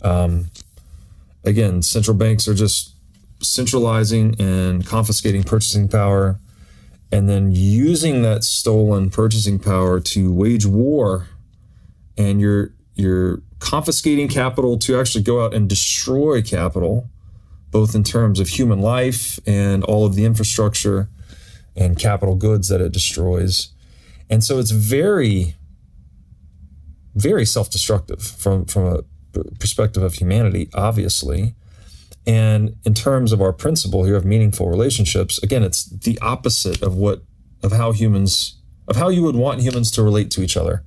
Um, 0.02 0.52
again, 1.44 1.82
central 1.82 2.16
banks 2.16 2.48
are 2.48 2.54
just 2.54 2.96
centralizing 3.42 4.36
and 4.40 4.86
confiscating 4.86 5.44
purchasing 5.44 5.88
power 5.88 6.40
and 7.12 7.30
then 7.30 7.52
using 7.52 8.22
that 8.24 8.44
stolen 8.44 9.10
purchasing 9.10 9.60
power 9.60 10.00
to 10.00 10.34
wage 10.34 10.66
war 10.66 11.28
and 12.18 12.40
you're 12.40 12.74
you're 12.96 13.42
confiscating 13.60 14.28
capital 14.28 14.78
to 14.78 15.00
actually 15.00 15.24
go 15.24 15.44
out 15.44 15.54
and 15.54 15.68
destroy 15.70 16.42
capital 16.42 17.10
both 17.72 17.94
in 17.94 18.04
terms 18.04 18.40
of 18.40 18.48
human 18.48 18.80
life 18.80 19.38
and 19.46 19.84
all 19.84 20.06
of 20.06 20.16
the 20.16 20.24
infrastructure 20.24 21.10
and 21.76 22.00
capital 22.00 22.36
goods 22.36 22.70
that 22.70 22.80
it 22.80 22.92
destroys 22.92 23.74
and 24.30 24.44
so 24.44 24.60
it's 24.60 24.72
very, 24.72 25.56
very 27.16 27.46
self 27.46 27.70
destructive 27.70 28.22
from, 28.22 28.66
from 28.66 28.86
a 28.86 29.04
perspective 29.60 30.04
of 30.04 30.16
humanity, 30.16 30.70
obviously. 30.74 31.56
And 32.28 32.76
in 32.86 32.96
terms 32.96 33.32
of 33.32 33.42
our 33.42 33.54
principle 33.54 34.04
here 34.04 34.16
of 34.16 34.26
meaningful 34.26 34.68
relationships, 34.68 35.42
again, 35.44 35.64
it's 35.64 35.86
the 35.86 36.18
opposite 36.22 36.82
of 36.82 36.96
what, 36.96 37.22
of 37.62 37.72
how 37.72 37.92
humans, 37.92 38.60
of 38.88 38.96
how 38.96 39.10
you 39.10 39.22
would 39.24 39.36
want 39.36 39.62
humans 39.62 39.92
to 39.92 40.04
relate 40.04 40.32
to 40.32 40.42
each 40.42 40.58
other. 40.58 40.84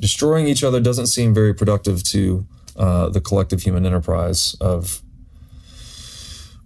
Destroying 0.00 0.46
each 0.46 0.64
other 0.64 0.80
doesn't 0.80 1.08
seem 1.08 1.34
very 1.34 1.52
productive 1.52 2.02
to 2.04 2.46
uh, 2.76 3.08
the 3.10 3.20
collective 3.20 3.62
human 3.62 3.84
enterprise 3.84 4.56
of 4.60 5.02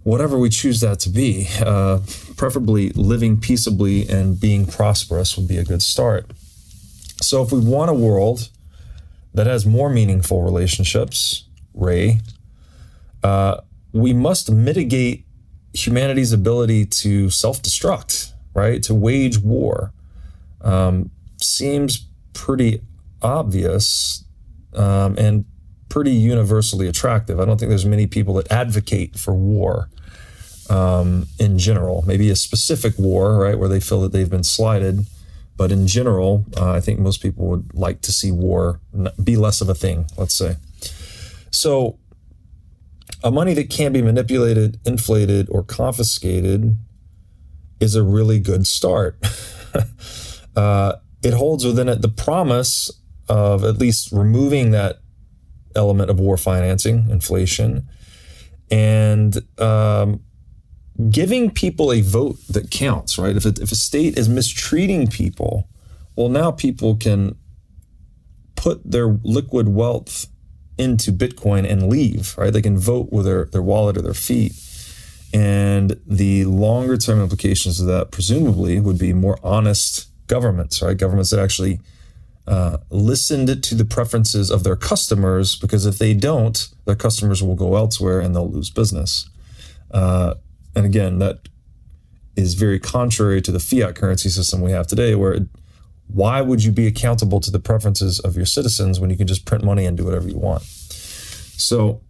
whatever 0.03 0.37
we 0.37 0.49
choose 0.49 0.79
that 0.81 0.99
to 0.99 1.09
be, 1.09 1.47
uh, 1.59 1.99
preferably 2.35 2.89
living 2.91 3.39
peaceably 3.39 4.07
and 4.07 4.39
being 4.39 4.65
prosperous 4.65 5.37
would 5.37 5.47
be 5.47 5.57
a 5.57 5.63
good 5.63 5.81
start. 5.81 6.29
So, 7.21 7.41
if 7.41 7.51
we 7.51 7.59
want 7.59 7.89
a 7.89 7.93
world 7.93 8.49
that 9.33 9.47
has 9.47 9.65
more 9.65 9.89
meaningful 9.89 10.43
relationships, 10.43 11.47
Ray, 11.73 12.19
uh, 13.23 13.61
we 13.93 14.13
must 14.13 14.51
mitigate 14.51 15.25
humanity's 15.73 16.33
ability 16.33 16.85
to 16.85 17.29
self 17.29 17.61
destruct, 17.61 18.31
right? 18.53 18.83
To 18.83 18.93
wage 18.93 19.39
war. 19.39 19.93
Um, 20.61 21.11
seems 21.41 22.07
pretty 22.33 22.81
obvious 23.21 24.23
um, 24.73 25.15
and 25.17 25.45
pretty 25.89 26.11
universally 26.11 26.87
attractive. 26.87 27.39
I 27.39 27.45
don't 27.45 27.57
think 27.59 27.69
there's 27.69 27.85
many 27.85 28.07
people 28.07 28.33
that 28.35 28.51
advocate 28.51 29.17
for 29.17 29.33
war 29.33 29.89
um, 30.69 31.27
in 31.39 31.57
general. 31.57 32.03
Maybe 32.05 32.29
a 32.29 32.35
specific 32.35 32.97
war, 32.97 33.37
right, 33.39 33.57
where 33.57 33.69
they 33.69 33.79
feel 33.79 34.01
that 34.01 34.11
they've 34.11 34.29
been 34.29 34.43
slighted. 34.43 35.05
But 35.55 35.71
in 35.71 35.87
general, 35.87 36.45
uh, 36.57 36.71
I 36.71 36.79
think 36.79 36.99
most 36.99 37.21
people 37.21 37.45
would 37.47 37.73
like 37.73 38.01
to 38.01 38.11
see 38.11 38.31
war 38.31 38.79
be 39.23 39.37
less 39.37 39.61
of 39.61 39.69
a 39.69 39.75
thing, 39.75 40.07
let's 40.17 40.35
say. 40.35 40.55
So, 41.51 41.99
a 43.23 43.31
money 43.31 43.53
that 43.53 43.69
can 43.69 43.93
be 43.93 44.01
manipulated, 44.01 44.79
inflated, 44.85 45.47
or 45.49 45.63
confiscated 45.63 46.75
is 47.79 47.95
a 47.95 48.03
really 48.03 48.39
good 48.39 48.65
start. 48.65 49.17
uh, 50.55 50.95
it 51.23 51.33
holds 51.33 51.65
within 51.65 51.87
it 51.87 52.01
the 52.01 52.09
promise 52.09 52.91
of 53.29 53.63
at 53.63 53.77
least 53.77 54.11
removing 54.11 54.71
that 54.71 54.97
element 55.75 56.09
of 56.09 56.19
war 56.19 56.37
financing, 56.37 57.09
inflation, 57.09 57.87
and 58.69 59.37
um, 59.59 60.21
giving 61.09 61.49
people 61.51 61.91
a 61.91 62.01
vote 62.01 62.37
that 62.49 62.71
counts, 62.71 63.17
right? 63.17 63.35
If, 63.35 63.45
it, 63.45 63.59
if 63.59 63.71
a 63.71 63.75
state 63.75 64.17
is 64.17 64.29
mistreating 64.29 65.07
people, 65.07 65.67
well, 66.15 66.29
now 66.29 66.51
people 66.51 66.95
can 66.95 67.35
put 68.55 68.89
their 68.89 69.07
liquid 69.23 69.69
wealth 69.69 70.27
into 70.77 71.11
Bitcoin 71.11 71.69
and 71.69 71.89
leave, 71.89 72.35
right? 72.37 72.53
They 72.53 72.61
can 72.61 72.77
vote 72.77 73.11
with 73.11 73.25
their, 73.25 73.45
their 73.45 73.61
wallet 73.61 73.97
or 73.97 74.01
their 74.01 74.13
feet. 74.13 74.53
And 75.33 75.99
the 76.05 76.45
longer 76.45 76.95
term 76.97 77.21
implications 77.21 77.79
of 77.79 77.87
that, 77.87 78.11
presumably, 78.11 78.79
would 78.79 78.99
be 78.99 79.13
more 79.13 79.39
honest 79.43 80.07
governments, 80.27 80.81
right? 80.81 80.95
Governments 80.95 81.31
that 81.31 81.39
actually 81.39 81.79
uh, 82.47 82.77
listened 82.89 83.63
to 83.63 83.75
the 83.75 83.85
preferences 83.85 84.51
of 84.51 84.63
their 84.63 84.75
customers, 84.75 85.55
because 85.55 85.85
if 85.85 85.97
they 85.97 86.13
don't, 86.13 86.69
their 86.85 86.95
customers 86.95 87.41
will 87.41 87.55
go 87.55 87.75
elsewhere 87.75 88.19
and 88.19 88.35
they'll 88.35 88.51
lose 88.51 88.69
business. 88.69 89.29
Uh, 89.91 90.35
and 90.75 90.85
again, 90.85 91.19
that 91.19 91.47
is 92.35 92.55
very 92.55 92.79
contrary 92.79 93.41
to 93.41 93.51
the 93.51 93.59
fiat 93.59 93.95
currency 93.95 94.29
system 94.29 94.61
we 94.61 94.71
have 94.71 94.87
today, 94.87 95.15
where 95.15 95.33
it, 95.33 95.43
why 96.07 96.41
would 96.41 96.63
you 96.63 96.71
be 96.71 96.87
accountable 96.87 97.39
to 97.39 97.51
the 97.51 97.59
preferences 97.59 98.19
of 98.19 98.35
your 98.35 98.45
citizens 98.45 98.99
when 98.99 99.09
you 99.09 99.17
can 99.17 99.27
just 99.27 99.45
print 99.45 99.63
money 99.63 99.85
and 99.85 99.97
do 99.97 100.05
whatever 100.05 100.27
you 100.27 100.37
want? 100.37 100.63
So, 100.63 102.01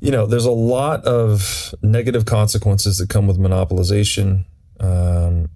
you 0.00 0.10
know, 0.10 0.26
there's 0.26 0.44
a 0.44 0.50
lot 0.50 1.04
of 1.04 1.74
negative 1.82 2.24
consequences 2.24 2.98
that 2.98 3.08
come 3.08 3.26
with 3.26 3.38
monopolization. 3.38 4.44
Um, 4.80 5.50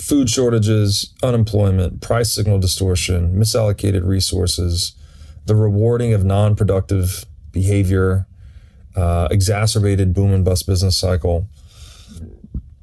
food 0.00 0.30
shortages, 0.30 1.14
unemployment, 1.22 2.00
price 2.00 2.34
signal 2.34 2.58
distortion, 2.58 3.34
misallocated 3.34 4.06
resources, 4.06 4.94
the 5.44 5.54
rewarding 5.54 6.12
of 6.12 6.24
non 6.24 6.56
productive 6.56 7.24
behavior, 7.50 8.26
uh, 8.98 9.28
exacerbated 9.30 10.12
boom 10.12 10.32
and 10.32 10.44
bust 10.44 10.66
business 10.66 10.98
cycle. 10.98 11.46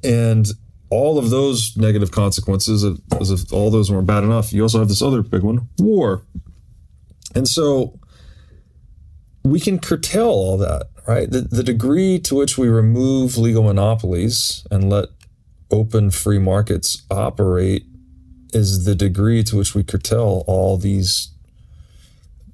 And 0.02 0.46
all 0.88 1.18
of 1.18 1.28
those 1.30 1.76
negative 1.76 2.10
consequences, 2.10 2.84
as 3.20 3.30
if 3.30 3.52
all 3.52 3.70
those 3.70 3.90
weren't 3.90 4.06
bad 4.06 4.24
enough, 4.24 4.52
you 4.52 4.62
also 4.62 4.78
have 4.78 4.88
this 4.88 5.02
other 5.02 5.20
big 5.20 5.42
one 5.42 5.68
war. 5.78 6.22
And 7.34 7.46
so 7.46 7.98
we 9.44 9.60
can 9.60 9.78
curtail 9.78 10.28
all 10.28 10.56
that, 10.56 10.88
right? 11.06 11.30
The, 11.30 11.42
the 11.42 11.62
degree 11.62 12.18
to 12.20 12.34
which 12.34 12.56
we 12.56 12.68
remove 12.68 13.36
legal 13.36 13.62
monopolies 13.62 14.66
and 14.70 14.88
let 14.88 15.08
open 15.70 16.10
free 16.10 16.38
markets 16.38 17.02
operate 17.10 17.84
is 18.54 18.86
the 18.86 18.94
degree 18.94 19.42
to 19.42 19.56
which 19.56 19.74
we 19.74 19.82
curtail 19.84 20.44
all 20.46 20.78
these 20.78 21.35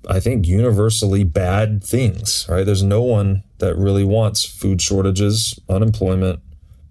I 0.09 0.21
think 0.21 0.47
universally 0.47 1.25
bad 1.25 1.83
things, 1.85 2.47
right? 2.49 2.67
There's 2.67 2.83
no 2.83 3.03
one 3.03 3.45
that 3.59 3.77
really 3.77 4.05
wants 4.05 4.45
food 4.45 4.83
shortages, 4.83 5.59
unemployment, 5.69 6.41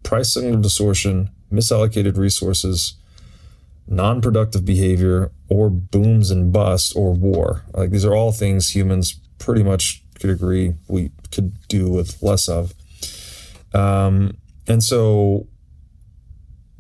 price 0.04 0.34
signal 0.34 0.62
distortion, 0.62 1.30
misallocated 1.52 2.18
resources, 2.18 2.96
non 3.88 4.22
productive 4.22 4.64
behavior, 4.66 5.32
or 5.50 5.70
booms 5.70 6.32
and 6.32 6.54
bust 6.54 6.94
or 6.96 7.14
war. 7.14 7.64
Like 7.74 7.92
these 7.92 8.06
are 8.06 8.16
all 8.16 8.32
things 8.32 8.76
humans 8.76 9.20
pretty 9.40 9.64
much 9.64 10.04
could 10.20 10.30
agree 10.30 10.76
we 10.88 11.12
could 11.32 11.68
do 11.68 11.90
with 11.90 12.22
less 12.22 12.48
of. 12.48 12.74
Um, 13.74 14.38
and 14.68 14.84
so 14.84 15.48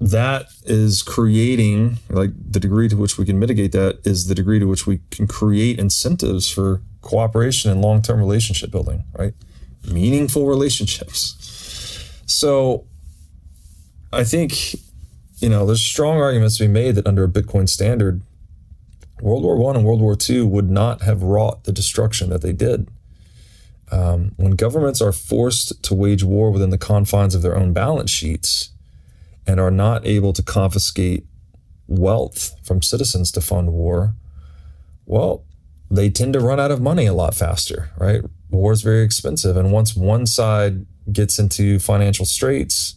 that 0.02 0.48
is 0.66 1.04
creating 1.04 2.00
like 2.10 2.32
the 2.36 2.60
degree 2.60 2.90
to 2.90 2.98
which 2.98 3.20
we 3.20 3.26
can 3.26 3.38
mitigate 3.38 3.72
that 3.72 4.00
is 4.04 4.26
the 4.26 4.34
degree 4.34 4.58
to 4.58 4.66
which 4.66 4.88
we 4.88 5.00
can 5.12 5.28
create 5.28 5.78
incentives 5.78 6.50
for 6.50 6.82
cooperation 7.02 7.70
and 7.70 7.82
long-term 7.82 8.20
relationship 8.20 8.72
building 8.72 9.04
right? 9.18 9.34
Meaningful 9.88 10.48
relationships. 10.48 11.38
So 12.26 12.86
i 14.14 14.24
think 14.26 14.74
you 15.38 15.48
know 15.48 15.66
there's 15.66 15.82
strong 15.82 16.20
arguments 16.20 16.58
to 16.58 16.64
be 16.64 16.68
made 16.68 16.96
that 16.96 17.08
under 17.08 17.24
a 17.24 17.30
bitcoin 17.30 17.70
standard 17.70 18.22
world 19.22 19.44
war 19.44 19.56
one 19.56 19.76
and 19.76 19.86
world 19.86 20.02
war 20.02 20.16
two 20.16 20.46
would 20.48 20.70
not 20.70 21.04
have 21.04 21.22
wrought 21.22 21.64
the 21.64 21.72
destruction 21.72 22.30
that 22.32 22.42
they 22.42 22.54
did. 22.54 22.90
Um, 23.92 24.32
when 24.38 24.52
governments 24.52 25.02
are 25.02 25.12
forced 25.12 25.84
to 25.84 25.94
wage 25.94 26.24
war 26.24 26.50
within 26.50 26.72
the 26.72 26.78
confines 26.78 27.36
of 27.36 27.42
their 27.42 27.58
own 27.58 27.72
balance 27.72 28.10
sheets 28.10 28.70
and 29.47 29.60
are 29.60 29.71
not 29.71 30.06
able 30.06 30.34
to 30.34 30.43
confiscate 30.43 31.25
wealth 31.88 32.56
from 32.63 32.82
citizens 32.82 33.32
to 33.32 33.41
fund 33.41 33.73
war, 33.73 34.13
well, 35.06 35.43
they 35.89 36.10
tend 36.10 36.34
to 36.34 36.39
run 36.39 36.60
out 36.60 36.71
of 36.71 36.82
money 36.82 37.06
a 37.06 37.13
lot 37.13 37.36
faster, 37.36 37.91
right? 37.97 38.21
War 38.49 38.71
is 38.71 38.82
very 38.82 39.04
expensive. 39.04 39.58
And 39.58 39.71
once 39.71 39.95
one 39.95 40.25
side 40.25 40.86
gets 41.12 41.38
into 41.38 41.80
financial 41.80 42.25
straits, 42.25 42.95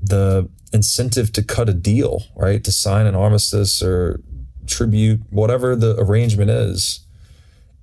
the 0.00 0.48
incentive 0.72 1.32
to 1.32 1.42
cut 1.42 1.68
a 1.68 1.74
deal, 1.74 2.24
right, 2.36 2.62
to 2.62 2.72
sign 2.72 3.06
an 3.06 3.14
armistice 3.14 3.82
or 3.82 4.20
tribute, 4.66 5.20
whatever 5.30 5.74
the 5.74 5.98
arrangement 5.98 6.50
is, 6.50 7.00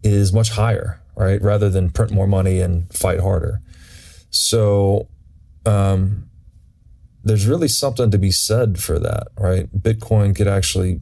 is 0.04 0.32
much 0.32 0.52
higher, 0.52 1.02
right, 1.16 1.42
rather 1.42 1.70
than 1.70 1.90
print 1.90 2.12
more 2.12 2.28
money 2.28 2.62
and 2.62 2.92
fight 2.94 3.20
harder. 3.20 3.62
So, 4.30 5.08
um, 5.66 6.29
there's 7.24 7.48
really 7.48 7.68
something 7.68 8.12
to 8.12 8.18
be 8.18 8.32
said 8.32 8.80
for 8.80 9.00
that, 9.00 9.28
right? 9.38 9.70
Bitcoin 9.78 10.36
could 10.36 10.48
actually 10.48 11.02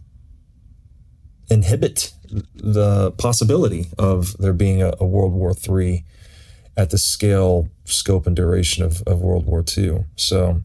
inhibit 1.50 2.12
the 2.56 3.12
possibility 3.12 3.88
of 3.98 4.36
there 4.38 4.54
being 4.54 4.82
a, 4.82 4.94
a 5.00 5.06
World 5.06 5.34
War 5.34 5.54
III 5.54 6.04
at 6.76 6.90
the 6.90 6.98
scale, 6.98 7.70
scope, 7.86 8.28
and 8.28 8.36
duration 8.36 8.84
of, 8.84 9.02
of 9.08 9.22
World 9.22 9.46
War 9.46 9.64
II. 9.78 10.06
So, 10.16 10.62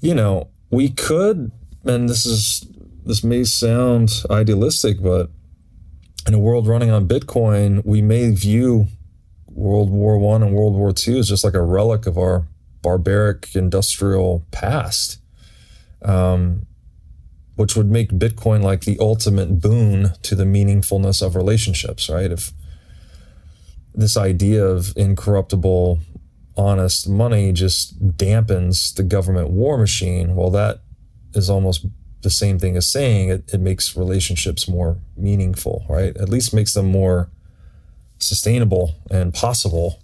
you 0.00 0.14
know, 0.14 0.48
we 0.70 0.88
could, 0.88 1.52
and 1.84 2.08
this 2.08 2.26
is 2.26 2.66
this 3.04 3.24
may 3.24 3.44
sound 3.44 4.22
idealistic, 4.30 5.02
but 5.02 5.30
in 6.26 6.34
a 6.34 6.38
world 6.38 6.68
running 6.68 6.90
on 6.90 7.08
Bitcoin, 7.08 7.84
we 7.84 8.00
may 8.00 8.30
view 8.30 8.86
World 9.48 9.90
War 9.90 10.18
One 10.18 10.42
and 10.42 10.54
World 10.54 10.74
War 10.74 10.92
II 10.96 11.18
as 11.18 11.28
just 11.28 11.44
like 11.44 11.54
a 11.54 11.62
relic 11.62 12.06
of 12.06 12.16
our 12.16 12.46
barbaric 12.82 13.54
industrial 13.54 14.44
past, 14.50 15.18
um, 16.02 16.66
which 17.54 17.76
would 17.76 17.90
make 17.90 18.10
Bitcoin 18.10 18.62
like 18.62 18.82
the 18.82 18.98
ultimate 19.00 19.60
boon 19.60 20.12
to 20.22 20.34
the 20.34 20.44
meaningfulness 20.44 21.24
of 21.24 21.36
relationships, 21.36 22.08
right? 22.08 22.30
If 22.30 22.52
this 23.94 24.16
idea 24.16 24.64
of 24.64 24.92
incorruptible, 24.96 26.00
honest 26.56 27.08
money 27.08 27.52
just 27.52 28.16
dampens 28.16 28.94
the 28.94 29.02
government 29.02 29.50
war 29.50 29.78
machine, 29.78 30.34
well, 30.34 30.50
that 30.50 30.80
is 31.34 31.48
almost 31.48 31.86
the 32.22 32.30
same 32.30 32.58
thing 32.58 32.76
as 32.76 32.90
saying 32.90 33.28
it, 33.28 33.52
it 33.52 33.60
makes 33.60 33.96
relationships 33.96 34.68
more 34.68 34.98
meaningful, 35.16 35.84
right? 35.88 36.16
At 36.16 36.28
least 36.28 36.54
makes 36.54 36.74
them 36.74 36.86
more 36.86 37.30
sustainable 38.18 38.94
and 39.10 39.34
possible 39.34 40.01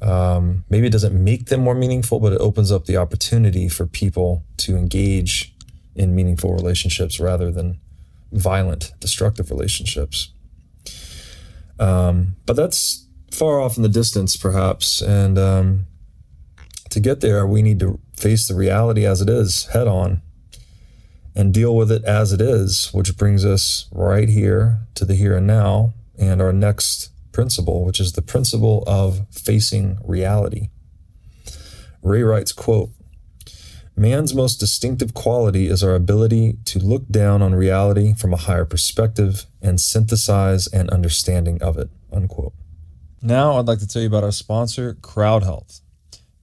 um, 0.00 0.64
maybe 0.70 0.86
it 0.86 0.92
doesn't 0.92 1.14
make 1.14 1.46
them 1.46 1.60
more 1.60 1.74
meaningful, 1.74 2.20
but 2.20 2.32
it 2.32 2.40
opens 2.40 2.70
up 2.70 2.84
the 2.84 2.96
opportunity 2.96 3.68
for 3.68 3.86
people 3.86 4.44
to 4.58 4.76
engage 4.76 5.54
in 5.94 6.14
meaningful 6.14 6.54
relationships 6.54 7.18
rather 7.18 7.50
than 7.50 7.80
violent, 8.32 8.92
destructive 9.00 9.50
relationships. 9.50 10.32
Um, 11.80 12.36
but 12.46 12.54
that's 12.54 13.06
far 13.30 13.60
off 13.60 13.76
in 13.76 13.82
the 13.82 13.88
distance, 13.88 14.36
perhaps. 14.36 15.00
And 15.00 15.38
um, 15.38 15.86
to 16.90 17.00
get 17.00 17.20
there, 17.20 17.46
we 17.46 17.62
need 17.62 17.80
to 17.80 17.98
face 18.16 18.46
the 18.46 18.54
reality 18.54 19.04
as 19.04 19.20
it 19.20 19.28
is 19.28 19.66
head 19.66 19.86
on 19.86 20.22
and 21.34 21.54
deal 21.54 21.74
with 21.74 21.90
it 21.90 22.04
as 22.04 22.32
it 22.32 22.40
is, 22.40 22.90
which 22.92 23.16
brings 23.16 23.44
us 23.44 23.88
right 23.92 24.28
here 24.28 24.80
to 24.94 25.04
the 25.04 25.14
here 25.14 25.36
and 25.36 25.46
now 25.46 25.94
and 26.18 26.42
our 26.42 26.52
next 26.52 27.10
principle, 27.38 27.84
which 27.84 28.00
is 28.00 28.14
the 28.14 28.20
principle 28.20 28.82
of 28.88 29.20
facing 29.30 29.96
reality. 30.04 30.70
Ray 32.02 32.24
writes, 32.24 32.50
quote, 32.50 32.90
Man's 33.94 34.34
most 34.34 34.56
distinctive 34.56 35.14
quality 35.14 35.68
is 35.68 35.84
our 35.84 35.94
ability 35.94 36.58
to 36.64 36.80
look 36.80 37.06
down 37.06 37.40
on 37.40 37.54
reality 37.54 38.12
from 38.12 38.34
a 38.34 38.36
higher 38.48 38.64
perspective 38.64 39.46
and 39.62 39.80
synthesize 39.80 40.66
an 40.66 40.90
understanding 40.90 41.62
of 41.62 41.78
it. 41.78 41.90
Unquote. 42.12 42.54
Now, 43.22 43.56
I'd 43.56 43.68
like 43.68 43.78
to 43.78 43.86
tell 43.86 44.02
you 44.02 44.08
about 44.08 44.24
our 44.24 44.32
sponsor, 44.32 44.94
Crowd 45.00 45.44
Health. 45.44 45.80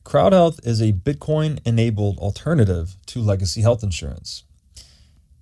Crowd 0.05 0.31
Health 0.31 0.61
is 0.63 0.79
a 0.81 0.93
Bitcoin 0.93 1.59
enabled 1.67 2.19
alternative 2.19 2.95
to 3.07 3.19
legacy 3.19 3.59
health 3.59 3.83
insurance. 3.83 4.45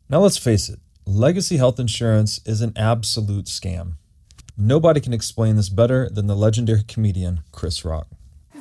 Now, 0.10 0.22
let's 0.22 0.40
face 0.40 0.68
it, 0.68 0.80
legacy 1.06 1.58
health 1.58 1.80
insurance 1.80 2.40
is 2.44 2.62
an 2.62 2.74
absolute 2.76 3.46
scam. 3.46 3.98
Nobody 4.58 5.00
can 5.00 5.14
explain 5.14 5.56
this 5.56 5.70
better 5.70 6.10
than 6.10 6.28
the 6.28 6.36
legendary 6.36 6.84
comedian 6.84 7.42
Chris 7.52 7.84
Rock. 7.84 8.08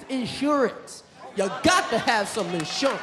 Insurance. 0.08 1.02
You 1.36 1.48
got 1.62 1.90
to 1.90 1.98
have 1.98 2.28
some 2.28 2.46
insurance. 2.48 3.02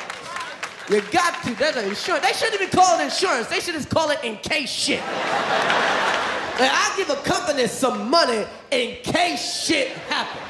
You 0.89 1.01
got 1.11 1.43
to. 1.43 1.53
That's 1.55 1.77
an 1.77 1.85
insurance. 1.85 2.25
They 2.25 2.33
shouldn't 2.33 2.61
even 2.61 2.69
call 2.69 2.99
it 2.99 3.03
insurance. 3.03 3.47
They 3.47 3.59
should 3.59 3.75
just 3.75 3.89
call 3.89 4.09
it 4.09 4.23
in 4.23 4.37
case 4.37 4.71
shit. 4.71 5.01
like, 5.01 6.71
I 6.71 6.93
give 6.97 7.09
a 7.11 7.15
company 7.17 7.67
some 7.67 8.09
money 8.09 8.45
in 8.71 8.95
case 9.03 9.63
shit 9.65 9.89
happens. 9.89 10.45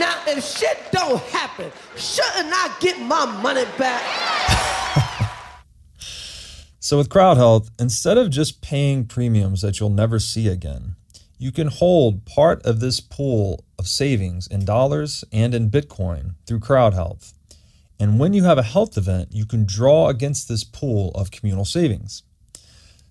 Now, 0.00 0.22
if 0.26 0.42
shit 0.42 0.78
don't 0.90 1.20
happen, 1.24 1.70
shouldn't 1.96 2.50
I 2.52 2.74
get 2.80 2.98
my 2.98 3.26
money 3.42 3.64
back? 3.76 4.63
So, 6.84 6.98
with 6.98 7.08
CrowdHealth, 7.08 7.70
instead 7.78 8.18
of 8.18 8.28
just 8.28 8.60
paying 8.60 9.06
premiums 9.06 9.62
that 9.62 9.80
you'll 9.80 9.88
never 9.88 10.18
see 10.18 10.48
again, 10.48 10.96
you 11.38 11.50
can 11.50 11.68
hold 11.68 12.26
part 12.26 12.62
of 12.66 12.80
this 12.80 13.00
pool 13.00 13.64
of 13.78 13.88
savings 13.88 14.46
in 14.46 14.66
dollars 14.66 15.24
and 15.32 15.54
in 15.54 15.70
Bitcoin 15.70 16.34
through 16.46 16.60
CrowdHealth. 16.60 17.32
And 17.98 18.20
when 18.20 18.34
you 18.34 18.44
have 18.44 18.58
a 18.58 18.62
health 18.62 18.98
event, 18.98 19.30
you 19.32 19.46
can 19.46 19.64
draw 19.64 20.10
against 20.10 20.46
this 20.46 20.62
pool 20.62 21.10
of 21.12 21.30
communal 21.30 21.64
savings. 21.64 22.22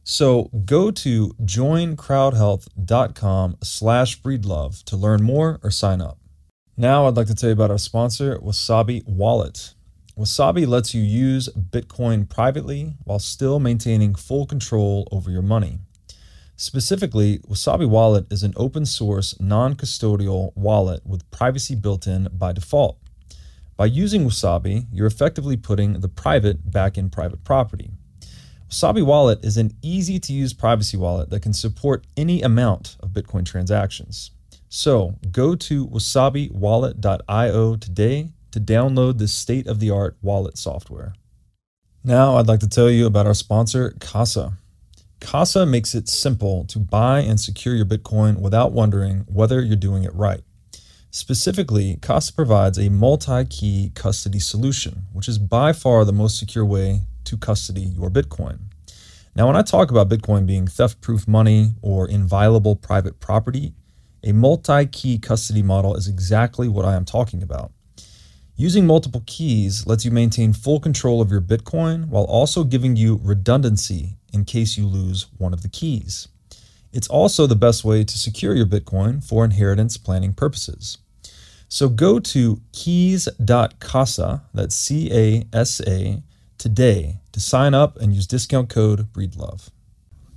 So 0.04 0.52
go 0.66 0.92
to 0.92 1.30
joincrowdhealth.com 1.42 3.58
slash 3.64 4.22
breedlove 4.22 4.84
to 4.84 4.96
learn 4.96 5.24
more 5.24 5.60
or 5.64 5.72
sign 5.72 6.00
up. 6.00 6.20
Now 6.78 7.08
I'd 7.08 7.18
like 7.18 7.26
to 7.26 7.34
tell 7.34 7.50
you 7.50 7.54
about 7.54 7.72
our 7.72 7.80
sponsor, 7.80 8.38
Wasabi 8.38 9.04
Wallet. 9.08 9.73
Wasabi 10.17 10.67
lets 10.67 10.93
you 10.93 11.02
use 11.02 11.49
Bitcoin 11.49 12.30
privately 12.30 12.93
while 13.04 13.17
still 13.17 13.60
maintaining 13.60 14.13
full 14.13 14.45
control 14.45 15.08
over 15.12 15.32
your 15.32 15.41
money. 15.41 15.80
Specifically, 16.56 17.39
Wasabi 17.39 17.89
Wallet 17.89 18.32
is 18.32 18.43
an 18.43 18.54
open 18.56 18.86
source, 18.86 19.39
non 19.39 19.76
custodial 19.76 20.56
wallet 20.56 21.04
with 21.04 21.30
privacy 21.32 21.73
built 21.73 22.06
in 22.06 22.28
by 22.32 22.52
default. 22.52 22.99
By 23.76 23.88
using 23.88 24.23
Wasabi, 24.23 24.86
you're 24.91 25.08
effectively 25.08 25.58
putting 25.58 26.02
the 26.02 26.10
private 26.10 26.71
back 26.71 26.95
in 26.95 27.10
private 27.10 27.43
property. 27.43 27.89
Wasabi 28.69 29.04
Wallet 29.04 29.43
is 29.43 29.58
an 29.58 29.71
easy 29.82 30.19
to 30.19 30.32
use 30.32 30.54
privacy 30.54 30.95
wallet 30.95 31.32
that 31.32 31.41
can 31.41 31.54
support 31.54 32.06
any 32.15 32.43
amount 32.43 32.97
of 32.99 33.10
Bitcoin 33.10 33.45
transactions. 33.45 34.30
So 34.69 35.15
go 35.32 35.56
to 35.56 35.88
wasabiwallet.io 35.88 37.76
today 37.78 38.30
to 38.54 38.60
download 38.60 39.18
this 39.18 39.34
state 39.34 39.68
of 39.68 39.80
the 39.80 39.89
art 39.89 40.16
wallet 40.22 40.58
software. 40.58 41.13
Now, 42.04 42.38
I'd 42.38 42.48
like 42.48 42.60
to 42.62 42.70
tell 42.70 42.89
you 42.89 43.06
about 43.06 43.28
our 43.28 43.34
sponsor, 43.34 43.96
Casa. 44.00 44.54
Casa 45.20 45.66
makes 45.66 45.96
it 45.96 46.10
simple 46.10 46.66
to 46.66 46.80
buy 46.80 47.20
and 47.20 47.39
secure 47.39 47.76
your 47.76 47.86
Bitcoin 47.86 48.39
without 48.39 48.72
wondering 48.72 49.26
whether 49.28 49.62
you're 49.62 49.76
doing 49.76 50.04
it 50.04 50.13
right. 50.13 50.42
Specifically, 51.12 51.98
Casa 52.02 52.34
provides 52.34 52.78
a 52.78 52.89
multi 52.89 53.46
key 53.46 53.92
custody 53.96 54.39
solution, 54.39 55.04
which 55.13 55.28
is 55.28 55.38
by 55.39 55.72
far 55.72 56.06
the 56.06 56.12
most 56.12 56.38
secure 56.38 56.66
way 56.66 57.02
to 57.24 57.38
custody 57.38 57.82
your 57.82 58.10
Bitcoin. 58.10 58.60
Now, 59.36 59.48
when 59.48 59.56
I 59.56 59.62
talk 59.62 59.89
about 59.89 60.10
Bitcoin 60.10 60.46
being 60.46 60.68
theft 60.68 61.02
proof 61.02 61.28
money 61.28 61.74
or 61.82 62.08
inviolable 62.08 62.76
private 62.76 63.20
property, 63.20 63.74
a 64.24 64.32
multi 64.32 64.86
key 64.86 65.18
custody 65.20 65.63
model 65.63 65.96
is 65.96 66.08
exactly 66.08 66.68
what 66.68 66.86
I 66.86 66.96
am 66.96 67.06
talking 67.06 67.42
about. 67.42 67.72
Using 68.56 68.86
multiple 68.86 69.24
keys 69.26 69.88
lets 69.88 70.06
you 70.06 70.12
maintain 70.12 70.54
full 70.54 70.80
control 70.80 71.22
of 71.22 71.32
your 71.32 71.42
Bitcoin 71.42 72.10
while 72.10 72.26
also 72.26 72.63
giving 72.63 72.96
you 72.96 73.20
redundancy 73.24 74.18
in 74.32 74.46
case 74.46 74.78
you 74.78 74.86
lose 74.86 75.26
one 75.39 75.54
of 75.54 75.63
the 75.63 75.70
keys. 75.70 76.28
It's 76.92 77.08
also 77.08 77.48
the 77.48 77.56
best 77.56 77.84
way 77.84 78.04
to 78.04 78.18
secure 78.18 78.54
your 78.56 78.68
Bitcoin 78.68 79.24
for 79.24 79.44
inheritance 79.44 79.98
planning 79.98 80.34
purposes. 80.36 81.00
So 81.68 81.89
go 81.89 82.20
to 82.20 82.62
keys.casa, 82.74 84.44
that's 84.54 84.76
C 84.76 85.12
A 85.12 85.48
S 85.52 85.82
A, 85.88 86.22
today 86.60 87.22
to 87.32 87.39
sign 87.39 87.74
up 87.74 87.98
and 87.98 88.13
use 88.13 88.28
discount 88.28 88.70
code 88.70 89.12
BREEDLOVE. 89.13 89.72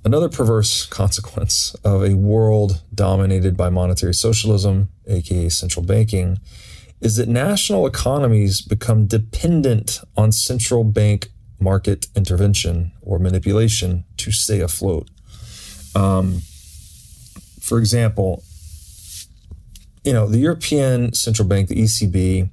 Another 0.06 0.30
perverse 0.30 0.86
consequence 0.86 1.76
of 1.84 2.02
a 2.02 2.14
world 2.14 2.80
dominated 2.94 3.58
by 3.58 3.68
monetary 3.68 4.14
socialism, 4.14 4.88
aka 5.06 5.50
central 5.50 5.84
banking, 5.84 6.38
is 7.00 7.16
that 7.16 7.28
national 7.28 7.86
economies 7.86 8.60
become 8.62 9.06
dependent 9.06 10.00
on 10.16 10.32
central 10.32 10.84
bank 10.84 11.28
market 11.60 12.06
intervention 12.14 12.92
or 13.02 13.18
manipulation 13.18 14.04
to 14.16 14.30
stay 14.30 14.60
afloat. 14.60 15.08
Um, 15.94 16.42
for 17.60 17.78
example, 17.78 18.42
you 20.04 20.12
know, 20.12 20.26
the 20.26 20.38
European 20.38 21.12
Central 21.14 21.48
Bank, 21.48 21.68
the 21.68 21.76
ECB, 21.76 22.48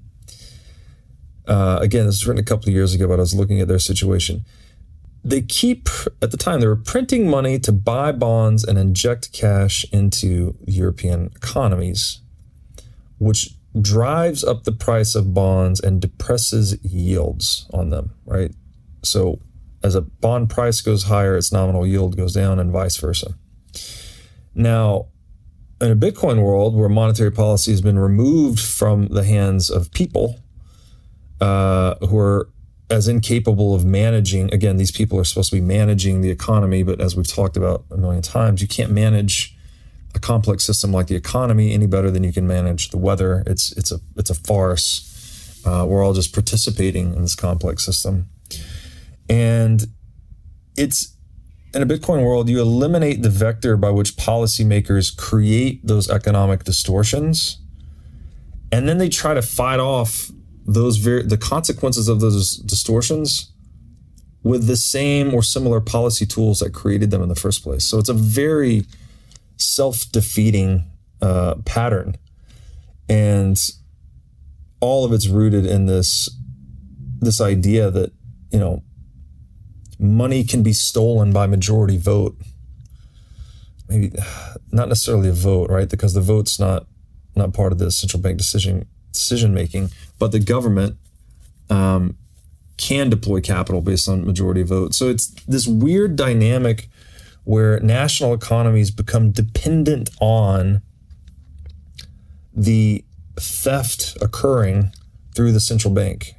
uh, 1.47 1.79
again, 1.81 2.05
this 2.05 2.15
was 2.15 2.27
written 2.27 2.41
a 2.41 2.45
couple 2.45 2.69
of 2.69 2.73
years 2.73 2.93
ago, 2.93 3.07
but 3.07 3.15
I 3.15 3.17
was 3.17 3.35
looking 3.35 3.59
at 3.61 3.67
their 3.67 3.79
situation. 3.79 4.45
They 5.23 5.41
keep, 5.41 5.87
at 6.21 6.31
the 6.31 6.37
time, 6.37 6.59
they 6.59 6.67
were 6.67 6.75
printing 6.75 7.29
money 7.29 7.59
to 7.59 7.71
buy 7.71 8.11
bonds 8.11 8.63
and 8.63 8.77
inject 8.77 9.31
cash 9.31 9.85
into 9.91 10.55
European 10.65 11.27
economies, 11.35 12.19
which 13.19 13.51
drives 13.81 14.43
up 14.43 14.63
the 14.63 14.71
price 14.71 15.15
of 15.15 15.33
bonds 15.33 15.79
and 15.79 16.01
depresses 16.01 16.77
yields 16.83 17.67
on 17.73 17.89
them, 17.89 18.11
right? 18.25 18.51
So 19.03 19.39
as 19.83 19.95
a 19.95 20.01
bond 20.01 20.49
price 20.49 20.81
goes 20.81 21.03
higher, 21.03 21.35
its 21.35 21.51
nominal 21.51 21.85
yield 21.85 22.15
goes 22.15 22.33
down, 22.33 22.59
and 22.59 22.71
vice 22.71 22.97
versa. 22.97 23.35
Now, 24.55 25.07
in 25.81 25.91
a 25.91 25.95
Bitcoin 25.95 26.41
world 26.41 26.75
where 26.75 26.87
monetary 26.87 27.31
policy 27.31 27.71
has 27.71 27.81
been 27.81 27.99
removed 27.99 28.59
from 28.59 29.07
the 29.07 29.23
hands 29.23 29.69
of 29.69 29.91
people 29.91 30.39
uh, 31.41 31.95
who 32.05 32.17
are 32.17 32.49
as 32.89 33.07
incapable 33.07 33.73
of 33.75 33.83
managing, 33.83 34.53
again, 34.53 34.77
these 34.77 34.91
people 34.91 35.19
are 35.19 35.23
supposed 35.23 35.49
to 35.49 35.55
be 35.55 35.61
managing 35.61 36.21
the 36.21 36.29
economy, 36.29 36.83
but 36.83 37.01
as 37.01 37.15
we've 37.15 37.27
talked 37.27 37.57
about 37.57 37.83
a 37.91 37.97
million 37.97 38.21
times, 38.21 38.61
you 38.61 38.67
can't 38.67 38.91
manage 38.91 39.52
a 40.15 40.19
complex 40.19 40.65
system 40.65 40.91
like 40.91 41.07
the 41.07 41.15
economy 41.15 41.73
any 41.73 41.87
better 41.87 42.11
than 42.11 42.23
you 42.23 42.31
can 42.31 42.47
manage 42.47 42.89
the 42.89 42.97
weather. 42.97 43.43
It's 43.47 43.71
it's 43.73 43.91
a 43.91 43.99
it's 44.15 44.29
a 44.29 44.35
farce. 44.35 45.09
Uh, 45.65 45.85
we're 45.87 46.03
all 46.03 46.13
just 46.13 46.33
participating 46.33 47.13
in 47.13 47.21
this 47.21 47.35
complex 47.35 47.85
system, 47.85 48.29
and 49.29 49.85
it's 50.75 51.15
in 51.73 51.81
a 51.81 51.85
Bitcoin 51.85 52.23
world, 52.23 52.49
you 52.49 52.61
eliminate 52.61 53.23
the 53.23 53.29
vector 53.29 53.75
by 53.75 53.89
which 53.89 54.15
policymakers 54.15 55.15
create 55.15 55.85
those 55.85 56.09
economic 56.09 56.63
distortions, 56.63 57.59
and 58.71 58.87
then 58.87 58.99
they 58.99 59.09
try 59.09 59.33
to 59.33 59.41
fight 59.41 59.79
off 59.79 60.29
those 60.65 60.97
ver- 60.97 61.23
the 61.23 61.37
consequences 61.37 62.07
of 62.07 62.19
those 62.19 62.57
distortions 62.57 63.51
with 64.43 64.67
the 64.67 64.75
same 64.77 65.33
or 65.33 65.41
similar 65.41 65.79
policy 65.79 66.25
tools 66.25 66.59
that 66.59 66.73
created 66.73 67.11
them 67.11 67.21
in 67.21 67.29
the 67.29 67.35
first 67.35 67.63
place. 67.63 67.85
So 67.85 67.97
it's 67.97 68.09
a 68.09 68.13
very 68.13 68.85
self-defeating 69.63 70.85
uh, 71.21 71.55
pattern, 71.65 72.15
and 73.09 73.57
all 74.79 75.05
of 75.05 75.13
it's 75.13 75.27
rooted 75.27 75.65
in 75.65 75.85
this 75.85 76.29
this 77.19 77.39
idea 77.39 77.89
that 77.89 78.11
you 78.51 78.59
know 78.59 78.83
money 79.99 80.43
can 80.43 80.63
be 80.63 80.73
stolen 80.73 81.31
by 81.31 81.47
majority 81.47 81.97
vote. 81.97 82.37
Maybe 83.87 84.11
not 84.71 84.89
necessarily 84.89 85.29
a 85.29 85.33
vote, 85.33 85.69
right? 85.69 85.89
Because 85.89 86.13
the 86.13 86.21
vote's 86.21 86.59
not 86.59 86.85
not 87.35 87.53
part 87.53 87.71
of 87.71 87.79
the 87.79 87.91
central 87.91 88.21
bank 88.21 88.37
decision 88.37 88.87
decision 89.11 89.53
making, 89.53 89.89
but 90.19 90.31
the 90.31 90.39
government 90.39 90.97
um, 91.69 92.17
can 92.77 93.09
deploy 93.09 93.39
capital 93.39 93.81
based 93.81 94.09
on 94.09 94.25
majority 94.25 94.63
vote. 94.63 94.93
So 94.93 95.09
it's 95.09 95.27
this 95.47 95.67
weird 95.67 96.15
dynamic 96.15 96.89
where 97.43 97.79
national 97.79 98.33
economies 98.33 98.91
become 98.91 99.31
dependent 99.31 100.09
on 100.19 100.81
the 102.53 103.03
theft 103.37 104.15
occurring 104.21 104.91
through 105.35 105.51
the 105.51 105.59
central 105.59 105.93
bank. 105.93 106.35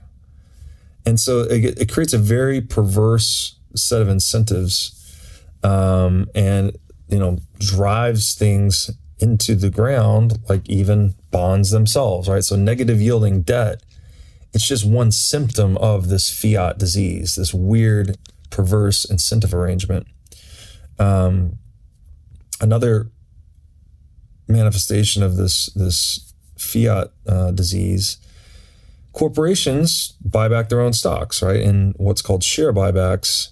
And 1.05 1.21
so 1.21 1.41
it, 1.41 1.79
it 1.79 1.93
creates 1.93 2.13
a 2.13 2.19
very 2.19 2.61
perverse 2.61 3.59
set 3.75 4.01
of 4.01 4.09
incentives 4.09 5.01
um, 5.63 6.27
and, 6.35 6.77
you 7.09 7.19
know, 7.19 7.39
drives 7.59 8.35
things 8.35 8.91
into 9.19 9.55
the 9.55 9.71
ground, 9.71 10.39
like 10.49 10.69
even 10.69 11.15
bonds 11.31 11.71
themselves, 11.71 12.29
right? 12.29 12.45
So 12.45 12.57
negative 12.57 13.01
yielding 13.01 13.43
debt 13.43 13.83
it's 14.55 14.69
just 14.69 14.87
one 14.87 15.11
symptom 15.11 15.77
of 15.79 16.09
this 16.09 16.33
fiat 16.33 16.79
disease, 16.79 17.35
this 17.35 17.53
weird, 17.53 18.17
perverse 18.51 19.05
incentive 19.05 19.53
arrangement. 19.53 20.07
Um, 20.99 21.59
another 22.61 23.11
manifestation 24.49 25.23
of 25.23 25.37
this 25.37 25.67
this 25.75 26.33
fiat 26.59 27.11
uh, 27.27 27.51
disease 27.51 28.19
corporations 29.13 30.13
buy 30.25 30.49
back 30.49 30.69
their 30.69 30.81
own 30.81 30.93
stocks 30.93 31.43
right 31.43 31.61
in 31.61 31.95
what's 31.97 32.23
called 32.23 32.43
share 32.43 32.73
buybacks. 32.73 33.51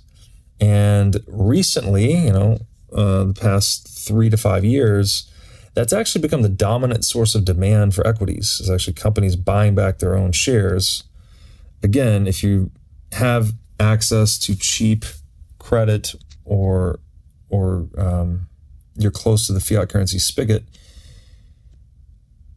And 0.60 1.20
recently 1.26 2.12
you 2.12 2.32
know 2.32 2.58
uh, 2.92 3.24
the 3.24 3.34
past 3.34 3.88
three 3.88 4.28
to 4.30 4.36
five 4.36 4.64
years 4.64 5.28
that's 5.74 5.92
actually 5.92 6.20
become 6.20 6.42
the 6.42 6.50
dominant 6.50 7.04
source 7.04 7.34
of 7.34 7.46
demand 7.46 7.94
for 7.94 8.06
equities 8.06 8.60
is 8.60 8.68
actually 8.68 8.92
companies 8.92 9.36
buying 9.36 9.74
back 9.74 9.98
their 9.98 10.16
own 10.16 10.32
shares. 10.32 11.04
Again 11.82 12.26
if 12.26 12.42
you 12.42 12.70
have 13.12 13.52
access 13.80 14.38
to 14.38 14.54
cheap 14.56 15.04
credit 15.58 16.14
or 16.44 16.98
or 17.52 17.88
um, 17.96 18.48
you're 18.96 19.12
close 19.12 19.46
to 19.46 19.52
the 19.52 19.60
fiat 19.60 19.88
currency 19.88 20.18
spigot 20.18 20.64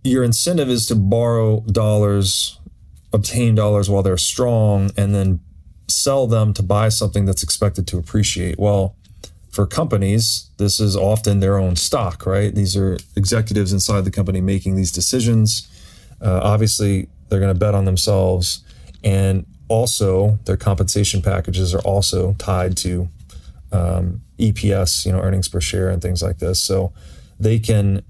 your 0.05 0.23
incentive 0.23 0.69
is 0.69 0.85
to 0.87 0.95
borrow 0.95 1.61
dollars, 1.61 2.59
obtain 3.11 3.55
dollars 3.55 3.89
while 3.89 4.03
they're 4.03 4.17
strong, 4.17 4.91
and 4.95 5.13
then 5.15 5.39
sell 5.87 6.27
them 6.27 6.53
to 6.53 6.63
buy 6.63 6.89
something 6.89 7.25
that's 7.25 7.43
expected 7.43 7.87
to 7.87 7.97
appreciate. 7.97 8.59
Well, 8.59 8.95
for 9.49 9.65
companies, 9.65 10.49
this 10.57 10.79
is 10.79 10.95
often 10.95 11.39
their 11.39 11.57
own 11.57 11.75
stock, 11.75 12.25
right? 12.25 12.53
These 12.53 12.75
are 12.77 12.97
executives 13.15 13.73
inside 13.73 14.05
the 14.05 14.11
company 14.11 14.41
making 14.41 14.75
these 14.75 14.91
decisions. 14.91 15.67
Uh, 16.21 16.39
obviously, 16.43 17.07
they're 17.29 17.39
going 17.39 17.53
to 17.53 17.59
bet 17.59 17.73
on 17.73 17.85
themselves, 17.85 18.63
and 19.03 19.45
also 19.69 20.37
their 20.45 20.57
compensation 20.57 21.21
packages 21.21 21.73
are 21.73 21.81
also 21.81 22.33
tied 22.33 22.77
to 22.77 23.07
um, 23.71 24.21
EPS, 24.37 25.05
you 25.05 25.11
know, 25.11 25.19
earnings 25.19 25.47
per 25.47 25.61
share, 25.61 25.89
and 25.89 26.01
things 26.01 26.21
like 26.21 26.39
this. 26.39 26.61
So 26.61 26.93
they 27.39 27.59
can 27.59 28.03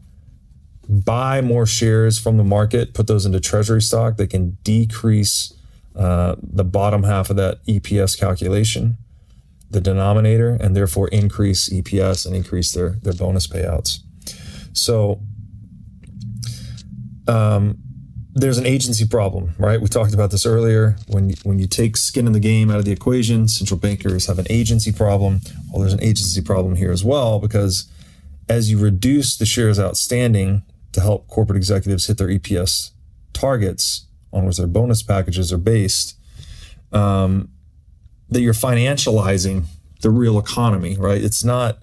buy 0.88 1.42
more 1.42 1.66
shares 1.66 2.20
from 2.20 2.38
the 2.38 2.44
market, 2.44 2.94
put 2.94 3.08
those 3.08 3.26
into 3.26 3.40
treasury 3.40 3.82
stock. 3.82 4.18
They 4.18 4.28
can 4.28 4.58
decrease 4.64 5.54
uh, 5.96 6.36
the 6.42 6.64
bottom 6.64 7.04
half 7.04 7.30
of 7.30 7.36
that 7.38 7.66
EPS 7.66 8.20
calculation, 8.20 8.98
the 9.70 9.82
denominator, 9.82 10.58
and 10.60 10.76
therefore 10.76 11.08
increase 11.10 11.70
EPS 11.70 12.26
and 12.26 12.36
increase 12.36 12.74
their, 12.74 12.92
their 13.02 13.14
bonus 13.14 13.48
payouts. 13.48 14.00
So 14.74 15.22
um, 17.28 17.80
there's 18.36 18.58
an 18.58 18.66
agency 18.66 19.08
problem, 19.08 19.56
right? 19.58 19.82
We 19.82 19.88
talked 19.88 20.14
about 20.14 20.30
this 20.30 20.46
earlier. 20.46 20.98
When 21.08 21.34
when 21.44 21.58
you 21.58 21.68
take 21.68 21.98
skin 21.98 22.28
in 22.28 22.34
the 22.34 22.40
game 22.40 22.70
out 22.70 22.78
of 22.78 22.86
the 22.86 22.92
equation, 22.92 23.48
central 23.48 23.80
bankers 23.80 24.28
have 24.28 24.38
an 24.38 24.48
agency 24.50 24.92
problem. 24.92 25.42
Well, 25.72 25.80
there's 25.82 25.94
an 25.94 26.04
agency 26.04 26.42
problem 26.42 26.76
here 26.76 26.92
as 26.92 27.04
well 27.04 27.40
because 27.40 27.90
as 28.48 28.70
you 28.70 28.78
reduce 28.78 29.38
the 29.38 29.46
shares 29.46 29.80
outstanding, 29.80 30.64
to 30.96 31.02
help 31.02 31.28
corporate 31.28 31.58
executives 31.58 32.08
hit 32.08 32.18
their 32.18 32.30
EPS 32.30 32.92
targets 33.34 34.08
on 34.32 34.46
which 34.46 34.58
their 34.58 34.68
bonus 34.68 35.04
packages 35.04 35.54
are 35.54 35.58
based, 35.58 36.18
um, 36.92 37.50
that 38.30 38.42
you're 38.42 38.54
financializing 38.54 39.66
the 40.02 40.10
real 40.10 40.40
economy, 40.40 40.98
right? 40.98 41.22
It's 41.22 41.44
not, 41.44 41.80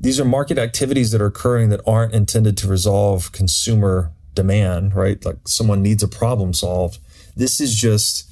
these 0.00 0.18
are 0.18 0.24
market 0.24 0.58
activities 0.58 1.12
that 1.12 1.20
are 1.20 1.26
occurring 1.26 1.68
that 1.68 1.80
aren't 1.86 2.14
intended 2.14 2.56
to 2.58 2.68
resolve 2.68 3.32
consumer 3.32 4.12
demand, 4.34 4.94
right? 4.94 5.24
Like 5.24 5.36
someone 5.46 5.82
needs 5.82 6.02
a 6.02 6.08
problem 6.08 6.52
solved. 6.52 6.98
This 7.36 7.60
is 7.60 7.74
just 7.74 8.30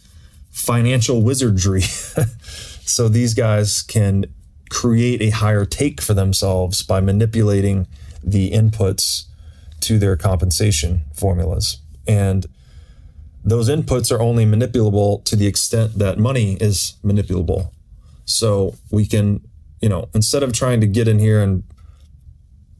financial 0.50 1.22
wizardry. 1.22 1.80
so 2.84 3.08
these 3.08 3.34
guys 3.34 3.82
can 3.82 4.26
create 4.70 5.22
a 5.22 5.30
higher 5.30 5.64
take 5.64 6.00
for 6.00 6.14
themselves 6.14 6.82
by 6.82 7.00
manipulating 7.00 7.86
the 8.22 8.50
inputs 8.50 9.24
to 9.80 9.98
their 9.98 10.16
compensation 10.16 11.02
formulas. 11.14 11.78
And 12.06 12.46
those 13.44 13.68
inputs 13.68 14.12
are 14.12 14.20
only 14.20 14.44
manipulable 14.44 15.24
to 15.24 15.36
the 15.36 15.46
extent 15.46 15.98
that 15.98 16.18
money 16.18 16.54
is 16.60 16.94
manipulable. 17.04 17.70
So 18.24 18.74
we 18.90 19.06
can, 19.06 19.40
you 19.80 19.88
know, 19.88 20.08
instead 20.14 20.42
of 20.42 20.52
trying 20.52 20.80
to 20.80 20.86
get 20.86 21.08
in 21.08 21.18
here 21.18 21.40
and 21.40 21.62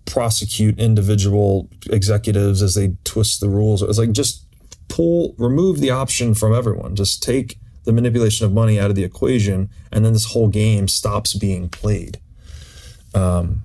prosecute 0.09 0.79
individual 0.79 1.69
executives 1.91 2.63
as 2.63 2.75
they 2.75 2.97
twist 3.05 3.41
the 3.41 3.49
rules, 3.49 3.83
it's 3.83 3.99
like 3.99 4.13
just 4.13 4.45
pull, 4.89 5.35
remove 5.39 5.81
the 5.81 5.91
option 5.91 6.35
from 6.35 6.55
everyone. 6.55 6.97
Just 6.97 7.23
take 7.23 7.59
the 7.85 7.93
manipulation 7.93 8.47
of 8.47 8.53
money 8.53 8.81
out 8.81 8.91
of 8.91 8.97
the 8.97 9.05
equation, 9.05 9.69
and 9.93 10.05
then 10.05 10.13
this 10.13 10.33
whole 10.33 10.49
game 10.49 10.89
stops 10.89 11.35
being 11.35 11.69
played. 11.69 12.19
Um, 13.15 13.63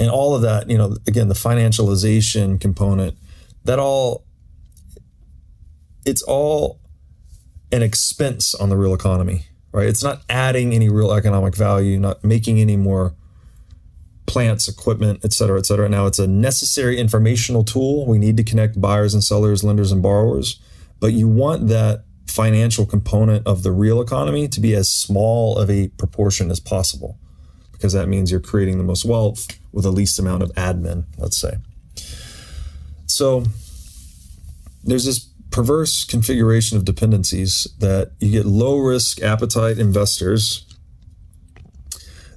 and 0.00 0.10
all 0.10 0.34
of 0.34 0.42
that, 0.42 0.68
you 0.68 0.78
know, 0.78 0.96
again, 1.06 1.28
the 1.28 1.34
financialization 1.34 2.60
component, 2.60 3.16
that 3.64 3.78
all, 3.78 4.24
it's 6.04 6.22
all 6.22 6.80
an 7.72 7.82
expense 7.82 8.54
on 8.54 8.68
the 8.68 8.76
real 8.76 8.94
economy, 8.94 9.46
right? 9.72 9.88
It's 9.88 10.02
not 10.02 10.22
adding 10.28 10.72
any 10.72 10.88
real 10.88 11.12
economic 11.12 11.56
value, 11.56 11.98
not 11.98 12.24
making 12.24 12.58
any 12.58 12.76
more 12.76 13.14
plants, 14.28 14.68
equipment, 14.68 15.20
et 15.24 15.32
cetera, 15.32 15.58
et 15.58 15.66
cetera. 15.66 15.88
Now 15.88 16.06
it's 16.06 16.20
a 16.20 16.28
necessary 16.28 16.98
informational 16.98 17.64
tool. 17.64 18.06
We 18.06 18.18
need 18.18 18.36
to 18.36 18.44
connect 18.44 18.80
buyers 18.80 19.14
and 19.14 19.24
sellers, 19.24 19.64
lenders 19.64 19.90
and 19.90 20.02
borrowers, 20.02 20.60
but 21.00 21.12
you 21.12 21.26
want 21.26 21.68
that 21.68 22.04
financial 22.26 22.86
component 22.86 23.46
of 23.46 23.62
the 23.62 23.72
real 23.72 24.00
economy 24.00 24.46
to 24.48 24.60
be 24.60 24.74
as 24.74 24.90
small 24.90 25.58
of 25.58 25.70
a 25.70 25.88
proportion 25.88 26.50
as 26.50 26.60
possible 26.60 27.18
because 27.72 27.92
that 27.92 28.08
means 28.08 28.30
you're 28.30 28.40
creating 28.40 28.76
the 28.76 28.84
most 28.84 29.04
wealth 29.04 29.46
with 29.72 29.84
the 29.84 29.92
least 29.92 30.18
amount 30.18 30.42
of 30.42 30.50
admin, 30.54 31.04
let's 31.16 31.40
say. 31.40 31.56
So 33.06 33.44
there's 34.84 35.04
this 35.04 35.20
perverse 35.50 36.04
configuration 36.04 36.76
of 36.76 36.84
dependencies 36.84 37.68
that 37.78 38.12
you 38.20 38.30
get 38.32 38.46
low 38.46 38.78
risk 38.78 39.22
appetite 39.22 39.78
investors. 39.78 40.64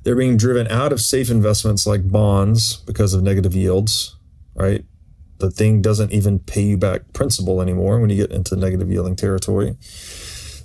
They're 0.03 0.15
being 0.15 0.37
driven 0.37 0.67
out 0.67 0.91
of 0.91 1.01
safe 1.01 1.29
investments 1.29 1.85
like 1.85 2.09
bonds 2.09 2.77
because 2.77 3.13
of 3.13 3.21
negative 3.21 3.53
yields, 3.53 4.15
right? 4.55 4.83
The 5.37 5.51
thing 5.51 5.81
doesn't 5.81 6.11
even 6.11 6.39
pay 6.39 6.61
you 6.61 6.77
back 6.77 7.13
principal 7.13 7.61
anymore 7.61 7.99
when 7.99 8.09
you 8.09 8.15
get 8.15 8.31
into 8.31 8.55
negative 8.55 8.89
yielding 8.89 9.15
territory. 9.15 9.75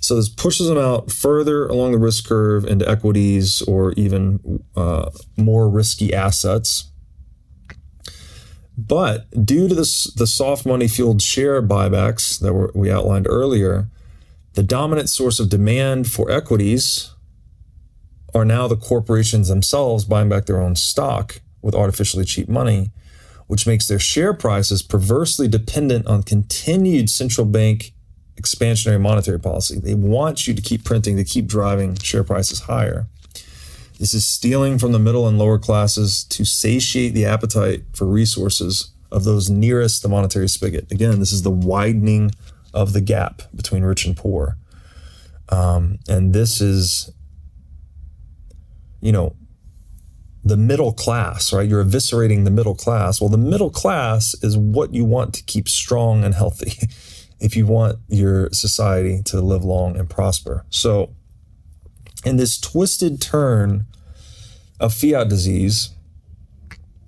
So 0.01 0.15
this 0.15 0.29
pushes 0.29 0.67
them 0.67 0.77
out 0.77 1.11
further 1.11 1.67
along 1.67 1.91
the 1.91 1.97
risk 1.97 2.27
curve 2.27 2.65
into 2.65 2.87
equities 2.87 3.61
or 3.63 3.93
even 3.93 4.63
uh, 4.75 5.09
more 5.35 5.69
risky 5.69 6.13
assets. 6.13 6.91
But 8.77 9.45
due 9.45 9.67
to 9.67 9.75
this, 9.75 10.13
the 10.13 10.27
soft 10.27 10.65
money 10.65 10.87
fueled 10.87 11.21
share 11.21 11.61
buybacks 11.61 12.39
that 12.39 12.53
were, 12.53 12.71
we 12.75 12.91
outlined 12.91 13.27
earlier, 13.27 13.89
the 14.53 14.63
dominant 14.63 15.09
source 15.09 15.39
of 15.39 15.49
demand 15.49 16.11
for 16.11 16.29
equities 16.29 17.13
are 18.37 18.45
now 18.45 18.67
the 18.67 18.77
corporations 18.77 19.49
themselves 19.49 20.05
buying 20.05 20.29
back 20.29 20.45
their 20.45 20.61
own 20.61 20.75
stock 20.75 21.41
with 21.61 21.75
artificially 21.75 22.23
cheap 22.23 22.47
money, 22.47 22.91
which 23.47 23.67
makes 23.67 23.87
their 23.87 23.99
share 23.99 24.33
prices 24.33 24.81
perversely 24.81 25.47
dependent 25.47 26.07
on 26.07 26.23
continued 26.23 27.09
central 27.09 27.45
bank 27.45 27.93
expansionary 28.35 29.01
monetary 29.01 29.39
policy. 29.39 29.79
They 29.79 29.95
want 29.95 30.47
you 30.47 30.53
to 30.53 30.61
keep 30.61 30.83
printing, 30.83 31.17
to 31.17 31.23
keep 31.23 31.47
driving 31.47 31.95
share 31.95 32.23
prices 32.23 32.61
higher. 32.61 33.07
This 33.99 34.13
is 34.13 34.27
stealing 34.27 34.77
from 34.77 34.91
the 34.91 34.99
middle 34.99 35.27
and 35.27 35.39
lower 35.39 35.57
classes 35.57 36.23
to 36.25 36.45
satiate 36.45 37.15
the 37.15 37.25
appetite 37.25 37.83
for 37.93 38.05
resources 38.05 38.91
of 39.11 39.23
those 39.23 39.49
nearest 39.49 40.03
the 40.03 40.09
monetary 40.09 40.47
spigot. 40.47 40.91
Again, 40.91 41.19
this 41.19 41.31
is 41.31 41.41
the 41.41 41.49
widening 41.49 42.31
of 42.73 42.93
the 42.93 43.01
gap 43.01 43.41
between 43.55 43.83
rich 43.83 44.05
and 44.05 44.15
poor. 44.15 44.57
Um, 45.49 45.97
and 46.07 46.33
this 46.33 46.61
is, 46.61 47.09
you 49.01 49.11
know, 49.11 49.35
the 50.43 50.57
middle 50.57 50.93
class, 50.93 51.51
right? 51.51 51.67
You're 51.67 51.83
eviscerating 51.83 52.45
the 52.45 52.51
middle 52.51 52.75
class. 52.75 53.19
Well, 53.19 53.29
the 53.29 53.37
middle 53.37 53.69
class 53.69 54.35
is 54.41 54.57
what 54.57 54.93
you 54.93 55.03
want 55.03 55.33
to 55.35 55.43
keep 55.43 55.67
strong 55.67 56.23
and 56.23 56.33
healthy. 56.33 56.73
if 57.39 57.55
you 57.55 57.65
want 57.65 57.99
your 58.07 58.49
society 58.51 59.21
to 59.23 59.41
live 59.41 59.63
long 59.63 59.97
and 59.97 60.09
prosper. 60.09 60.65
So, 60.69 61.13
in 62.25 62.37
this 62.37 62.59
twisted 62.59 63.21
turn 63.21 63.85
of 64.79 64.93
fiat 64.93 65.29
disease, 65.29 65.91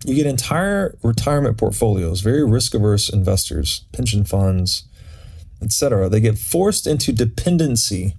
you 0.05 0.15
get 0.15 0.27
entire 0.27 0.97
retirement 1.03 1.57
portfolios, 1.57 2.21
very 2.21 2.45
risk 2.45 2.73
averse 2.73 3.09
investors, 3.09 3.85
pension 3.91 4.23
funds, 4.23 4.83
etc. 5.61 6.09
They 6.09 6.19
get 6.19 6.37
forced 6.37 6.87
into 6.87 7.11
dependency 7.11 8.15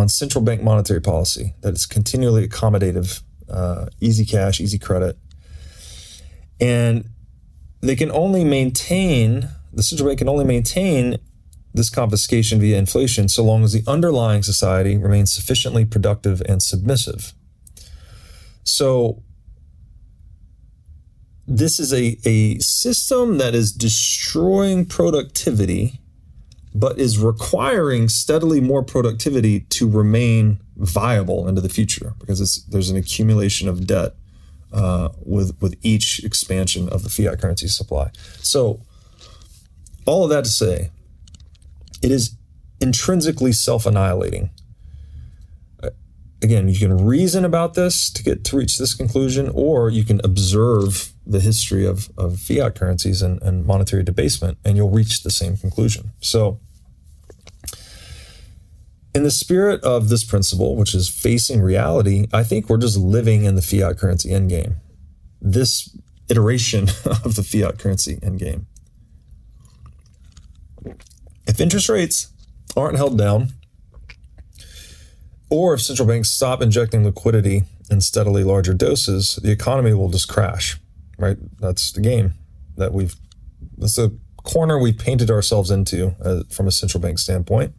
on 0.00 0.08
central 0.08 0.42
bank 0.42 0.62
monetary 0.62 1.00
policy 1.00 1.54
that 1.60 1.74
is 1.74 1.86
continually 1.86 2.48
accommodative, 2.48 3.22
uh, 3.48 3.86
easy 4.00 4.24
cash, 4.24 4.60
easy 4.60 4.78
credit. 4.78 5.16
And 6.60 7.08
they 7.80 7.96
can 7.96 8.10
only 8.10 8.44
maintain 8.44 9.48
the 9.72 9.82
central 9.82 10.08
bank 10.08 10.18
can 10.18 10.28
only 10.28 10.44
maintain 10.44 11.18
this 11.72 11.90
confiscation 11.90 12.60
via 12.60 12.76
inflation 12.76 13.28
so 13.28 13.44
long 13.44 13.62
as 13.62 13.72
the 13.72 13.84
underlying 13.86 14.42
society 14.42 14.96
remains 14.96 15.32
sufficiently 15.32 15.84
productive 15.84 16.42
and 16.48 16.62
submissive. 16.62 17.32
So, 18.64 19.22
this 21.46 21.80
is 21.80 21.92
a, 21.92 22.16
a 22.24 22.58
system 22.58 23.38
that 23.38 23.54
is 23.54 23.72
destroying 23.72 24.86
productivity, 24.86 26.00
but 26.74 26.98
is 26.98 27.18
requiring 27.18 28.08
steadily 28.08 28.60
more 28.60 28.82
productivity 28.82 29.60
to 29.60 29.88
remain 29.88 30.60
viable 30.76 31.48
into 31.48 31.60
the 31.60 31.68
future 31.68 32.14
because 32.18 32.64
there's 32.68 32.90
an 32.90 32.96
accumulation 32.96 33.68
of 33.68 33.86
debt 33.86 34.14
uh, 34.72 35.08
with 35.24 35.60
with 35.60 35.76
each 35.82 36.22
expansion 36.24 36.88
of 36.88 37.02
the 37.02 37.10
fiat 37.10 37.40
currency 37.40 37.66
supply. 37.66 38.10
So, 38.38 38.80
all 40.06 40.24
of 40.24 40.30
that 40.30 40.44
to 40.44 40.50
say, 40.50 40.90
it 42.02 42.10
is 42.10 42.36
intrinsically 42.80 43.52
self-annihilating. 43.52 44.50
Uh, 45.82 45.90
again, 46.40 46.68
you 46.68 46.78
can 46.78 47.04
reason 47.04 47.44
about 47.44 47.74
this 47.74 48.10
to 48.10 48.22
get 48.22 48.44
to 48.44 48.56
reach 48.56 48.78
this 48.78 48.94
conclusion, 48.94 49.50
or 49.52 49.90
you 49.90 50.04
can 50.04 50.20
observe 50.22 51.09
the 51.30 51.40
history 51.40 51.86
of, 51.86 52.10
of 52.18 52.40
fiat 52.40 52.74
currencies 52.74 53.22
and, 53.22 53.40
and 53.42 53.64
monetary 53.64 54.02
debasement, 54.02 54.58
and 54.64 54.76
you'll 54.76 54.90
reach 54.90 55.22
the 55.22 55.30
same 55.30 55.56
conclusion. 55.56 56.10
So, 56.20 56.58
in 59.14 59.22
the 59.22 59.30
spirit 59.30 59.82
of 59.84 60.08
this 60.08 60.24
principle, 60.24 60.76
which 60.76 60.94
is 60.94 61.08
facing 61.08 61.62
reality, 61.62 62.26
I 62.32 62.42
think 62.42 62.68
we're 62.68 62.78
just 62.78 62.96
living 62.96 63.44
in 63.44 63.54
the 63.54 63.62
fiat 63.62 63.96
currency 63.96 64.30
endgame. 64.30 64.76
This 65.40 65.96
iteration 66.28 66.84
of 67.24 67.36
the 67.36 67.44
fiat 67.44 67.78
currency 67.78 68.16
endgame. 68.16 68.64
If 71.46 71.60
interest 71.60 71.88
rates 71.88 72.32
aren't 72.76 72.96
held 72.96 73.16
down, 73.16 73.50
or 75.48 75.74
if 75.74 75.82
central 75.82 76.08
banks 76.08 76.30
stop 76.30 76.60
injecting 76.60 77.04
liquidity 77.04 77.64
in 77.88 78.00
steadily 78.00 78.42
larger 78.42 78.74
doses, 78.74 79.38
the 79.42 79.50
economy 79.50 79.92
will 79.92 80.08
just 80.08 80.28
crash, 80.28 80.79
right? 81.20 81.36
That's 81.58 81.92
the 81.92 82.00
game 82.00 82.34
that 82.76 82.92
we've, 82.92 83.14
that's 83.76 83.96
the 83.96 84.18
corner 84.42 84.78
we've 84.78 84.98
painted 84.98 85.30
ourselves 85.30 85.70
into 85.70 86.14
uh, 86.24 86.42
from 86.50 86.66
a 86.66 86.72
central 86.72 87.00
bank 87.00 87.18
standpoint. 87.18 87.74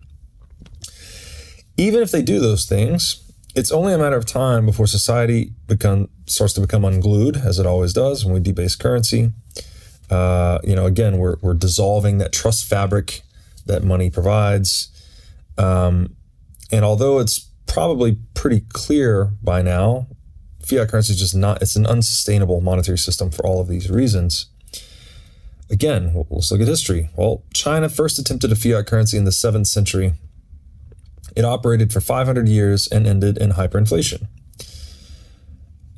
Even 1.77 2.01
if 2.01 2.11
they 2.11 2.21
do 2.21 2.39
those 2.39 2.65
things, 2.65 3.31
it's 3.55 3.71
only 3.71 3.93
a 3.93 3.97
matter 3.97 4.15
of 4.15 4.25
time 4.25 4.65
before 4.65 4.87
society 4.87 5.53
become 5.67 6.09
starts 6.25 6.53
to 6.53 6.61
become 6.61 6.85
unglued, 6.85 7.37
as 7.37 7.59
it 7.59 7.65
always 7.65 7.93
does 7.93 8.23
when 8.23 8.33
we 8.33 8.39
debase 8.39 8.75
currency. 8.75 9.33
Uh, 10.09 10.59
you 10.63 10.75
know, 10.75 10.85
again, 10.85 11.17
we're, 11.17 11.37
we're 11.41 11.53
dissolving 11.53 12.17
that 12.19 12.31
trust 12.31 12.65
fabric 12.65 13.21
that 13.65 13.83
money 13.83 14.09
provides. 14.09 14.89
Um, 15.57 16.15
and 16.71 16.85
although 16.85 17.19
it's 17.19 17.49
probably 17.67 18.17
pretty 18.33 18.61
clear 18.69 19.31
by 19.41 19.61
now, 19.61 20.07
fiat 20.75 20.89
currency 20.89 21.13
is 21.13 21.19
just 21.19 21.35
not, 21.35 21.61
it's 21.61 21.75
an 21.75 21.85
unsustainable 21.85 22.61
monetary 22.61 22.97
system 22.97 23.31
for 23.31 23.45
all 23.45 23.59
of 23.59 23.67
these 23.67 23.89
reasons. 23.89 24.47
Again, 25.69 26.25
let's 26.29 26.51
look 26.51 26.61
at 26.61 26.67
history. 26.67 27.09
Well, 27.15 27.43
China 27.53 27.87
first 27.89 28.19
attempted 28.19 28.51
a 28.51 28.55
fiat 28.55 28.87
currency 28.87 29.17
in 29.17 29.25
the 29.25 29.31
7th 29.31 29.67
century 29.67 30.13
it 31.35 31.45
operated 31.45 31.93
for 31.93 32.01
500 32.01 32.47
years 32.47 32.87
and 32.87 33.07
ended 33.07 33.37
in 33.37 33.51
hyperinflation. 33.51 34.27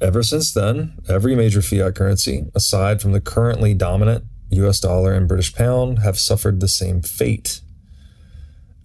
Ever 0.02 0.22
since 0.22 0.54
then, 0.54 0.98
every 1.08 1.36
major 1.36 1.62
fiat 1.62 1.96
currency, 1.96 2.46
aside 2.54 3.02
from 3.02 3.14
the 3.14 3.22
currently 3.22 3.74
dominant 3.74 4.26
US 4.50 4.80
dollar 4.80 5.14
and 5.14 5.28
British 5.28 5.54
pound, 5.56 6.00
have 6.00 6.20
suffered 6.20 6.60
the 6.60 6.68
same 6.68 7.02
fate. 7.02 7.62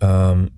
Um, 0.01 0.53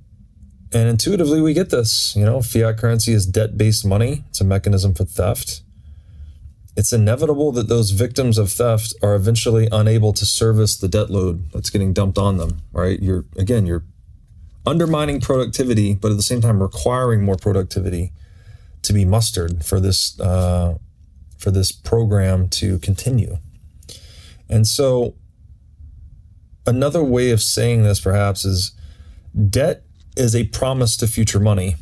and 0.72 0.88
intuitively, 0.88 1.40
we 1.40 1.52
get 1.52 1.70
this. 1.70 2.14
You 2.16 2.24
know, 2.24 2.42
fiat 2.42 2.78
currency 2.78 3.12
is 3.12 3.26
debt 3.26 3.56
based 3.56 3.85
money, 3.85 4.24
it's 4.28 4.40
a 4.40 4.44
mechanism 4.44 4.94
for 4.94 5.04
theft. 5.04 5.62
It's 6.76 6.92
inevitable 6.92 7.50
that 7.52 7.68
those 7.68 7.90
victims 7.90 8.38
of 8.38 8.52
theft 8.52 8.94
are 9.02 9.14
eventually 9.14 9.68
unable 9.72 10.12
to 10.12 10.24
service 10.24 10.76
the 10.76 10.88
debt 10.88 11.11
load 11.11 11.50
that's 11.52 11.68
getting 11.68 11.92
dumped 11.92 12.16
on 12.16 12.37
them, 12.37 12.62
right? 12.72 13.00
You're, 13.00 13.24
again, 13.37 13.66
you're 13.66 13.83
undermining 14.64 15.20
productivity, 15.20 15.94
but 15.94 16.12
at 16.12 16.16
the 16.16 16.22
same 16.22 16.40
time 16.40 16.62
requiring 16.62 17.24
more 17.24 17.37
productivity 17.37 18.12
to 18.83 18.92
be 18.92 19.04
mustered 19.04 19.64
for 19.64 19.80
this 19.80 20.18
uh, 20.20 20.78
for 21.38 21.50
this 21.50 21.72
program 21.72 22.48
to 22.48 22.78
continue. 22.78 23.38
And 24.48 24.66
so, 24.66 25.14
another 26.66 27.02
way 27.02 27.30
of 27.30 27.40
saying 27.40 27.83
this 27.83 28.00
perhaps 28.00 28.44
is 28.44 28.72
debt 29.48 29.85
is 30.16 30.35
a 30.35 30.44
promise 30.44 30.96
to 30.99 31.07
future 31.07 31.40
money, 31.40 31.77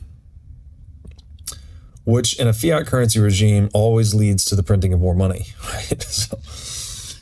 which 2.05 2.39
in 2.39 2.47
a 2.47 2.53
fiat 2.53 2.87
currency 2.87 3.21
regime 3.21 3.69
always 3.75 4.15
leads 4.15 4.45
to 4.47 4.57
the 4.57 4.63
printing 4.63 4.93
of 4.93 5.01
more 5.01 5.15
money. 5.15 5.47
Right? 5.73 6.03
So, 6.03 6.39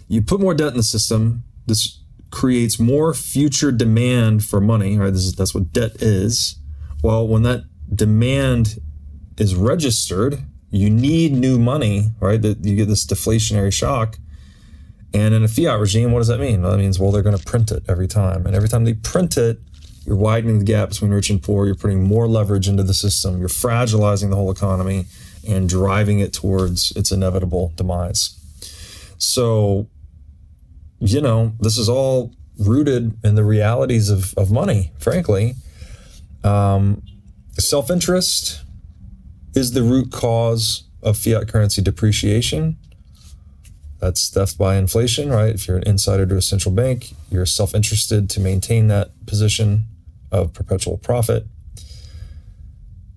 you 0.09 0.23
put 0.23 0.41
more 0.41 0.55
debt 0.55 0.69
in 0.69 0.77
the 0.77 0.83
system. 0.83 1.45
This 1.67 2.01
creates 2.31 2.79
more 2.79 3.15
future 3.15 3.73
demand 3.73 4.45
for 4.45 4.61
money, 4.61 4.97
right? 4.99 5.13
This 5.13 5.25
is, 5.25 5.35
that's 5.35 5.55
what 5.55 5.73
debt 5.73 6.03
is. 6.03 6.57
Well, 7.03 7.27
when 7.27 7.43
that 7.43 7.65
demand 7.95 8.81
is 9.39 9.55
registered, 9.55 10.43
you 10.71 10.91
need 10.91 11.33
new 11.33 11.59
money, 11.59 12.11
right? 12.21 12.41
That 12.41 12.65
you 12.65 12.77
get 12.77 12.89
this 12.89 13.07
deflationary 13.07 13.73
shock. 13.73 14.19
And 15.15 15.35
in 15.35 15.45
a 15.45 15.49
fiat 15.49 15.81
regime, 15.81 16.13
what 16.13 16.19
does 16.19 16.29
that 16.29 16.41
mean? 16.41 16.63
That 16.63 16.79
means, 16.79 16.99
well, 16.99 17.11
they're 17.11 17.23
going 17.23 17.37
to 17.37 17.45
print 17.45 17.71
it 17.71 17.85
every 17.89 18.09
time. 18.09 18.45
And 18.45 18.55
every 18.55 18.69
time 18.69 18.85
they 18.85 18.95
print 18.95 19.37
it, 19.37 19.59
you're 20.07 20.17
widening 20.17 20.59
the 20.59 20.65
gap 20.65 20.91
between 20.91 21.11
rich 21.11 21.31
and 21.31 21.43
poor. 21.43 21.67
You're 21.67 21.75
putting 21.75 22.03
more 22.03 22.29
leverage 22.29 22.69
into 22.69 22.83
the 22.83 22.95
system. 22.95 23.39
You're 23.39 23.49
fragilizing 23.49 24.31
the 24.31 24.37
whole 24.37 24.51
economy 24.51 25.07
and 25.47 25.69
driving 25.69 26.21
it 26.21 26.33
towards 26.33 26.93
its 26.93 27.11
inevitable 27.11 27.73
demise. 27.77 28.39
So 29.19 29.89
you 31.01 31.21
know, 31.21 31.53
this 31.61 31.77
is 31.77 31.89
all 31.89 32.35
rooted 32.59 33.23
in 33.23 33.35
the 33.35 33.45
realities 33.45 34.09
of, 34.09 34.33
of 34.39 34.51
money, 34.51 34.93
frankly. 34.99 35.55
Um, 36.43 37.03
Self 37.59 37.91
interest 37.91 38.63
is 39.55 39.73
the 39.73 39.83
root 39.83 40.13
cause 40.13 40.85
of 41.03 41.17
fiat 41.17 41.49
currency 41.49 41.81
depreciation. 41.81 42.77
That's 43.99 44.29
theft 44.29 44.59
by 44.59 44.77
inflation, 44.77 45.31
right? 45.31 45.55
If 45.55 45.67
you're 45.67 45.79
an 45.79 45.85
insider 45.87 46.27
to 46.27 46.37
a 46.37 46.43
central 46.43 46.75
bank, 46.75 47.15
you're 47.31 47.47
self 47.47 47.75
interested 47.75 48.29
to 48.29 48.41
maintain 48.41 48.89
that 48.89 49.09
position 49.25 49.87
of 50.31 50.53
perpetual 50.53 50.99
profit. 50.99 51.47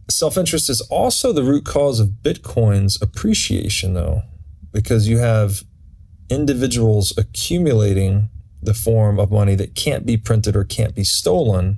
Self 0.10 0.38
interest 0.38 0.70
is 0.70 0.82
also 0.82 1.32
the 1.32 1.44
root 1.44 1.66
cause 1.66 2.00
of 2.00 2.10
Bitcoin's 2.24 3.02
appreciation, 3.02 3.94
though, 3.94 4.24
because 4.72 5.08
you 5.08 5.20
have 5.20 5.64
individuals 6.30 7.16
accumulating 7.18 8.30
the 8.62 8.74
form 8.74 9.20
of 9.20 9.32
money 9.32 9.56
that 9.56 9.76
can't 9.76 10.06
be 10.06 10.18
printed 10.18 10.56
or 10.56 10.64
can't 10.64 10.96
be 10.96 11.04
stolen. 11.04 11.78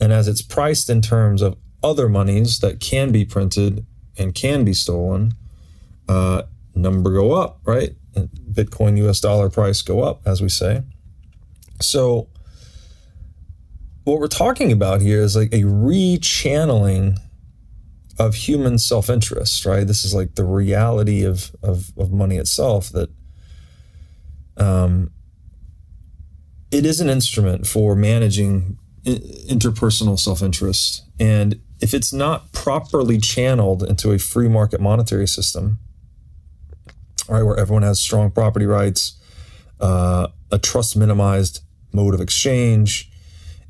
And 0.00 0.12
as 0.12 0.28
it's 0.28 0.42
priced 0.42 0.88
in 0.88 1.02
terms 1.02 1.42
of 1.42 1.56
other 1.82 2.08
monies 2.08 2.60
that 2.60 2.80
can 2.80 3.10
be 3.12 3.24
printed 3.24 3.84
and 4.16 4.34
can 4.34 4.64
be 4.64 4.72
stolen, 4.72 5.32
uh, 6.08 6.42
number 6.74 7.12
go 7.12 7.32
up, 7.32 7.60
right? 7.64 7.94
Bitcoin 8.14 8.96
US 9.06 9.20
dollar 9.20 9.50
price 9.50 9.82
go 9.82 10.02
up, 10.02 10.22
as 10.26 10.40
we 10.40 10.48
say. 10.48 10.82
So, 11.80 12.28
what 14.04 14.20
we're 14.20 14.26
talking 14.26 14.70
about 14.70 15.00
here 15.00 15.20
is 15.20 15.34
like 15.34 15.52
a 15.52 15.62
rechanneling 15.62 17.18
of 18.18 18.34
human 18.34 18.78
self 18.78 19.10
interest, 19.10 19.64
right? 19.64 19.86
This 19.86 20.04
is 20.04 20.14
like 20.14 20.34
the 20.34 20.44
reality 20.44 21.24
of, 21.24 21.54
of, 21.62 21.92
of 21.96 22.12
money 22.12 22.36
itself 22.36 22.90
that 22.90 23.10
um, 24.56 25.10
it 26.70 26.86
is 26.86 27.00
an 27.00 27.08
instrument 27.08 27.66
for 27.66 27.96
managing 27.96 28.78
interpersonal 29.04 30.18
self 30.18 30.42
interest. 30.42 31.02
And 31.18 31.60
if 31.80 31.94
it's 31.94 32.12
not 32.12 32.52
properly 32.52 33.18
channeled 33.18 33.82
into 33.82 34.12
a 34.12 34.18
free 34.18 34.48
market 34.48 34.80
monetary 34.80 35.26
system, 35.26 35.78
right, 37.28 37.42
where 37.42 37.58
everyone 37.58 37.82
has 37.82 38.00
strong 38.00 38.30
property 38.30 38.66
rights, 38.66 39.18
uh, 39.80 40.28
a 40.50 40.58
trust 40.58 40.96
minimized 40.96 41.60
mode 41.92 42.14
of 42.14 42.20
exchange, 42.20 43.10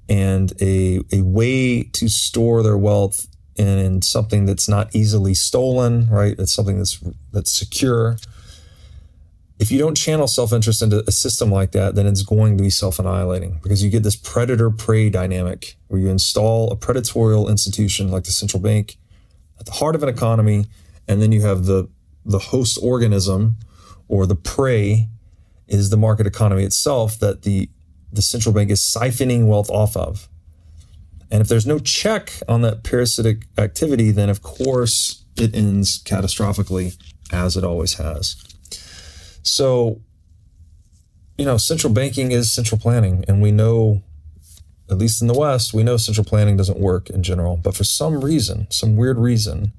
and 0.08 0.52
a, 0.60 1.00
a 1.12 1.22
way 1.22 1.82
to 1.82 2.08
store 2.08 2.62
their 2.62 2.76
wealth 2.76 3.26
in 3.56 4.02
something 4.02 4.46
that's 4.46 4.68
not 4.68 4.94
easily 4.94 5.34
stolen, 5.34 6.08
right? 6.10 6.34
It's 6.38 6.52
something 6.52 6.78
that's 6.78 7.02
that's 7.32 7.52
secure 7.52 8.16
if 9.58 9.70
you 9.70 9.78
don't 9.78 9.96
channel 9.96 10.26
self 10.26 10.52
interest 10.52 10.82
into 10.82 11.04
a 11.06 11.12
system 11.12 11.50
like 11.50 11.72
that, 11.72 11.94
then 11.94 12.06
it's 12.06 12.22
going 12.22 12.56
to 12.56 12.62
be 12.62 12.70
self 12.70 12.98
annihilating 12.98 13.60
because 13.62 13.82
you 13.82 13.90
get 13.90 14.02
this 14.02 14.16
predator 14.16 14.70
prey 14.70 15.10
dynamic 15.10 15.76
where 15.88 16.00
you 16.00 16.08
install 16.08 16.70
a 16.72 16.76
predatorial 16.76 17.48
institution 17.48 18.10
like 18.10 18.24
the 18.24 18.32
central 18.32 18.62
bank 18.62 18.96
at 19.58 19.66
the 19.66 19.72
heart 19.72 19.94
of 19.94 20.02
an 20.02 20.08
economy, 20.08 20.66
and 21.06 21.22
then 21.22 21.30
you 21.32 21.42
have 21.42 21.66
the, 21.66 21.88
the 22.24 22.38
host 22.38 22.78
organism 22.82 23.56
or 24.08 24.26
the 24.26 24.34
prey 24.34 25.08
is 25.68 25.90
the 25.90 25.96
market 25.96 26.26
economy 26.26 26.64
itself 26.64 27.18
that 27.20 27.42
the 27.42 27.70
the 28.14 28.22
central 28.22 28.54
bank 28.54 28.70
is 28.70 28.80
siphoning 28.80 29.46
wealth 29.46 29.70
off 29.70 29.96
of. 29.96 30.28
And 31.30 31.40
if 31.40 31.48
there's 31.48 31.66
no 31.66 31.78
check 31.78 32.32
on 32.48 32.62
that 32.62 32.84
parasitic 32.84 33.46
activity, 33.58 34.10
then 34.10 34.28
of 34.28 34.42
course 34.42 35.24
it 35.36 35.54
ends 35.54 36.02
catastrophically, 36.04 36.96
as 37.32 37.56
it 37.56 37.64
always 37.64 37.94
has. 37.94 38.36
So, 39.42 40.00
you 41.36 41.44
know, 41.44 41.56
central 41.56 41.92
banking 41.92 42.30
is 42.30 42.54
central 42.54 42.78
planning, 42.78 43.24
and 43.26 43.42
we 43.42 43.50
know, 43.50 44.02
at 44.88 44.98
least 44.98 45.20
in 45.20 45.28
the 45.28 45.34
West, 45.34 45.74
we 45.74 45.82
know 45.82 45.96
central 45.96 46.24
planning 46.24 46.56
doesn't 46.56 46.78
work 46.78 47.10
in 47.10 47.24
general. 47.24 47.56
But 47.56 47.74
for 47.74 47.84
some 47.84 48.24
reason, 48.24 48.68
some 48.70 48.96
weird 48.96 49.18
reason, 49.18 49.72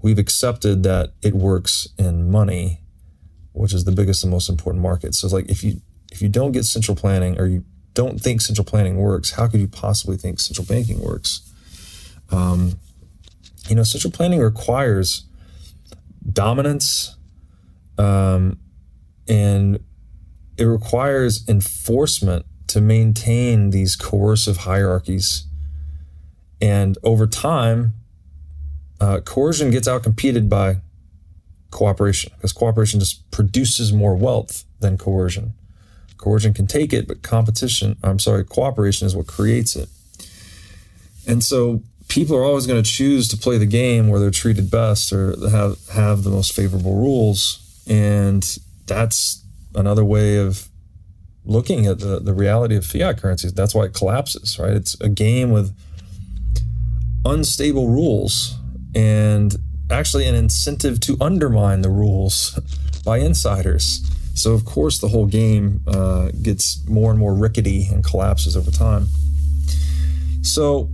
we've 0.00 0.18
accepted 0.18 0.82
that 0.84 1.12
it 1.20 1.34
works 1.34 1.88
in 1.98 2.30
money, 2.30 2.80
which 3.52 3.74
is 3.74 3.84
the 3.84 3.92
biggest 3.92 4.24
and 4.24 4.30
most 4.30 4.48
important 4.48 4.82
market. 4.82 5.14
So, 5.14 5.26
it's 5.26 5.34
like 5.34 5.50
if 5.50 5.62
you 5.62 5.82
if 6.10 6.20
you 6.22 6.28
don't 6.28 6.52
get 6.52 6.64
central 6.64 6.96
planning 6.96 7.38
or 7.38 7.46
you 7.46 7.64
don't 7.94 8.20
think 8.20 8.40
central 8.40 8.64
planning 8.64 8.96
works, 8.96 9.32
how 9.32 9.46
could 9.48 9.60
you 9.60 9.68
possibly 9.68 10.16
think 10.16 10.40
central 10.40 10.66
banking 10.66 11.00
works? 11.00 11.50
Um, 12.30 12.78
you 13.68 13.74
know, 13.74 13.82
central 13.82 14.12
planning 14.12 14.40
requires 14.40 15.24
dominance, 16.32 17.16
um, 17.98 18.58
and 19.28 19.80
it 20.56 20.64
requires 20.64 21.48
enforcement 21.48 22.46
to 22.68 22.80
maintain 22.80 23.70
these 23.70 23.96
coercive 23.96 24.58
hierarchies. 24.58 25.46
And 26.60 26.98
over 27.02 27.26
time, 27.26 27.94
uh, 29.00 29.20
coercion 29.20 29.70
gets 29.70 29.88
outcompeted 29.88 30.48
by 30.48 30.76
cooperation 31.70 32.32
because 32.36 32.52
cooperation 32.52 33.00
just 33.00 33.28
produces 33.30 33.92
more 33.92 34.14
wealth 34.14 34.64
than 34.80 34.98
coercion. 34.98 35.54
Coercion 36.20 36.52
can 36.52 36.66
take 36.66 36.92
it, 36.92 37.08
but 37.08 37.22
competition, 37.22 37.96
I'm 38.02 38.18
sorry, 38.18 38.44
cooperation 38.44 39.06
is 39.06 39.16
what 39.16 39.26
creates 39.26 39.74
it. 39.74 39.88
And 41.26 41.42
so 41.42 41.82
people 42.08 42.36
are 42.36 42.44
always 42.44 42.66
going 42.66 42.82
to 42.82 42.88
choose 42.88 43.26
to 43.28 43.36
play 43.36 43.56
the 43.56 43.66
game 43.66 44.08
where 44.08 44.20
they're 44.20 44.30
treated 44.30 44.70
best 44.70 45.12
or 45.12 45.34
have 45.48 45.78
have 45.88 46.22
the 46.22 46.30
most 46.30 46.52
favorable 46.52 46.94
rules. 46.94 47.84
And 47.88 48.44
that's 48.86 49.42
another 49.74 50.04
way 50.04 50.36
of 50.36 50.68
looking 51.44 51.86
at 51.86 52.00
the, 52.00 52.20
the 52.20 52.34
reality 52.34 52.76
of 52.76 52.84
fiat 52.84 53.18
currencies. 53.18 53.54
That's 53.54 53.74
why 53.74 53.84
it 53.84 53.94
collapses, 53.94 54.58
right? 54.58 54.72
It's 54.72 55.00
a 55.00 55.08
game 55.08 55.50
with 55.50 55.74
unstable 57.24 57.88
rules 57.88 58.56
and 58.94 59.56
actually 59.90 60.26
an 60.26 60.34
incentive 60.34 61.00
to 61.00 61.16
undermine 61.20 61.80
the 61.80 61.88
rules 61.88 62.58
by 63.04 63.18
insiders. 63.18 64.02
So, 64.40 64.54
of 64.54 64.64
course, 64.64 65.00
the 65.00 65.08
whole 65.08 65.26
game 65.26 65.82
uh, 65.86 66.30
gets 66.40 66.82
more 66.88 67.10
and 67.10 67.20
more 67.20 67.34
rickety 67.34 67.88
and 67.92 68.02
collapses 68.02 68.56
over 68.56 68.70
time. 68.70 69.06
So, 70.40 70.88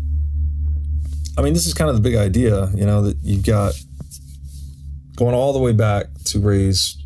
I 1.38 1.42
mean, 1.42 1.52
this 1.52 1.64
is 1.64 1.72
kind 1.72 1.88
of 1.88 1.94
the 1.94 2.02
big 2.02 2.16
idea, 2.16 2.70
you 2.74 2.84
know, 2.84 3.02
that 3.02 3.18
you've 3.22 3.46
got 3.46 3.80
going 5.14 5.36
all 5.36 5.52
the 5.52 5.60
way 5.60 5.72
back 5.72 6.06
to 6.24 6.40
Ray's 6.40 7.00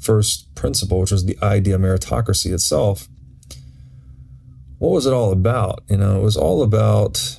first 0.00 0.52
principle, 0.56 0.98
which 0.98 1.12
was 1.12 1.26
the 1.26 1.38
idea 1.40 1.76
of 1.76 1.80
meritocracy 1.80 2.52
itself. 2.52 3.06
What 4.78 4.90
was 4.90 5.06
it 5.06 5.12
all 5.12 5.30
about? 5.30 5.84
You 5.88 5.98
know, 5.98 6.18
it 6.18 6.24
was 6.24 6.36
all 6.36 6.64
about 6.64 7.38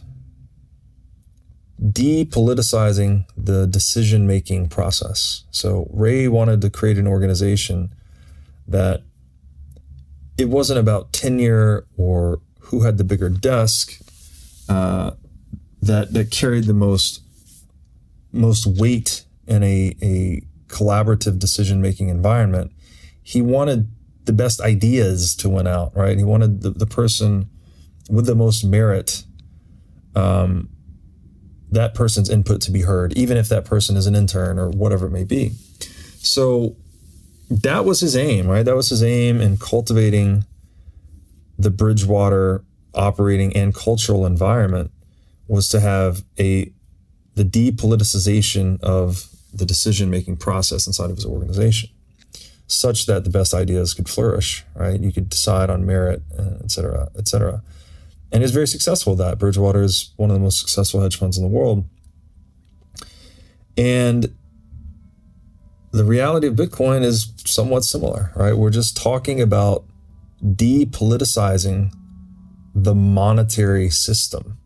depoliticizing 1.81 3.25
the 3.35 3.67
decision 3.67 4.25
making 4.25 4.69
process. 4.69 5.43
So 5.51 5.89
Ray 5.91 6.29
wanted 6.29 6.61
to 6.61 6.69
create 6.69 6.97
an 6.97 7.05
organization 7.05 7.93
that 8.67 9.03
it 10.37 10.49
wasn't 10.49 10.79
about 10.79 11.13
tenure 11.13 11.85
or 11.97 12.41
who 12.59 12.81
had 12.83 12.97
the 12.97 13.03
bigger 13.03 13.29
desk 13.29 13.99
uh, 14.69 15.11
that 15.81 16.13
that 16.13 16.31
carried 16.31 16.63
the 16.65 16.73
most 16.73 17.21
most 18.31 18.65
weight 18.65 19.25
in 19.47 19.61
a, 19.63 19.95
a 20.01 20.41
collaborative 20.67 21.37
decision 21.37 21.81
making 21.81 22.09
environment. 22.09 22.71
He 23.21 23.41
wanted 23.41 23.89
the 24.25 24.33
best 24.33 24.61
ideas 24.61 25.35
to 25.35 25.49
win 25.49 25.67
out, 25.67 25.95
right? 25.95 26.17
He 26.17 26.23
wanted 26.23 26.61
the, 26.61 26.71
the 26.71 26.85
person 26.85 27.49
with 28.09 28.25
the 28.25 28.35
most 28.35 28.63
merit, 28.63 29.23
um, 30.15 30.69
that 31.71 31.93
person's 31.93 32.29
input 32.29 32.61
to 32.61 32.71
be 32.71 32.81
heard, 32.81 33.13
even 33.17 33.37
if 33.37 33.49
that 33.49 33.65
person 33.65 33.97
is 33.97 34.07
an 34.07 34.15
intern 34.15 34.57
or 34.57 34.69
whatever 34.69 35.07
it 35.07 35.11
may 35.11 35.23
be. 35.23 35.51
So 36.17 36.75
that 37.49 37.85
was 37.85 37.99
his 37.99 38.15
aim, 38.15 38.47
right? 38.47 38.63
That 38.63 38.75
was 38.75 38.89
his 38.89 39.03
aim 39.03 39.41
in 39.41 39.57
cultivating 39.57 40.45
the 41.57 41.69
Bridgewater 41.69 42.63
operating 42.93 43.55
and 43.55 43.73
cultural 43.73 44.25
environment 44.25 44.91
was 45.47 45.69
to 45.69 45.79
have 45.79 46.23
a 46.39 46.71
the 47.35 47.43
depoliticization 47.43 48.79
of 48.81 49.27
the 49.53 49.65
decision 49.65 50.09
making 50.09 50.37
process 50.37 50.85
inside 50.85 51.09
of 51.09 51.15
his 51.15 51.25
organization 51.25 51.89
such 52.67 53.07
that 53.07 53.23
the 53.23 53.29
best 53.29 53.53
ideas 53.53 53.93
could 53.93 54.07
flourish 54.07 54.63
right? 54.75 54.99
You 54.99 55.11
could 55.11 55.29
decide 55.29 55.69
on 55.69 55.85
merit 55.85 56.21
uh, 56.37 56.57
et 56.63 56.71
cetera 56.71 57.09
et 57.17 57.27
cetera. 57.27 57.61
And 58.31 58.41
he's 58.41 58.51
very 58.51 58.67
successful 58.67 59.13
at 59.13 59.19
that. 59.19 59.39
Bridgewater 59.39 59.83
is 59.83 60.11
one 60.15 60.31
of 60.31 60.35
the 60.35 60.39
most 60.39 60.59
successful 60.59 61.01
hedge 61.01 61.17
funds 61.17 61.37
in 61.37 61.43
the 61.43 61.49
world. 61.49 61.85
And 63.77 64.35
the 65.93 66.03
reality 66.03 66.47
of 66.47 66.55
bitcoin 66.55 67.03
is 67.03 67.33
somewhat 67.45 67.83
similar 67.83 68.31
right 68.35 68.57
we're 68.57 68.69
just 68.69 68.97
talking 68.97 69.39
about 69.39 69.85
depoliticizing 70.43 71.91
the 72.75 72.95
monetary 72.95 73.89
system 73.89 74.57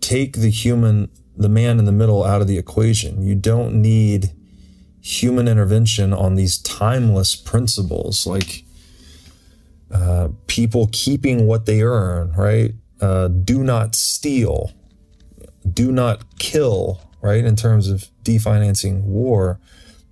take 0.00 0.38
the 0.38 0.50
human, 0.50 1.08
the 1.36 1.48
man 1.48 1.78
in 1.78 1.84
the 1.84 1.92
middle 1.92 2.24
out 2.24 2.40
of 2.40 2.48
the 2.48 2.58
equation. 2.58 3.22
You 3.22 3.34
don't 3.34 3.80
need 3.80 4.32
human 5.00 5.48
intervention 5.48 6.12
on 6.12 6.34
these 6.34 6.58
timeless 6.58 7.36
principles 7.36 8.26
like 8.26 8.64
uh, 9.90 10.28
people 10.46 10.88
keeping 10.92 11.46
what 11.46 11.66
they 11.66 11.82
earn, 11.82 12.32
right? 12.32 12.72
Uh, 13.00 13.28
do 13.28 13.62
not 13.62 13.94
steal, 13.94 14.72
do 15.72 15.90
not 15.90 16.38
kill, 16.38 17.00
right? 17.22 17.44
In 17.44 17.56
terms 17.56 17.88
of 17.88 18.08
definancing 18.24 19.02
war. 19.02 19.58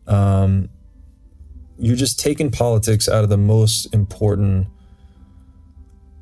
Um, 0.09 0.69
you're 1.79 1.97
just 1.97 2.19
taking 2.19 2.51
politics 2.51 3.09
out 3.09 3.23
of 3.23 3.31
the 3.31 3.37
most 3.37 3.93
important 3.95 4.67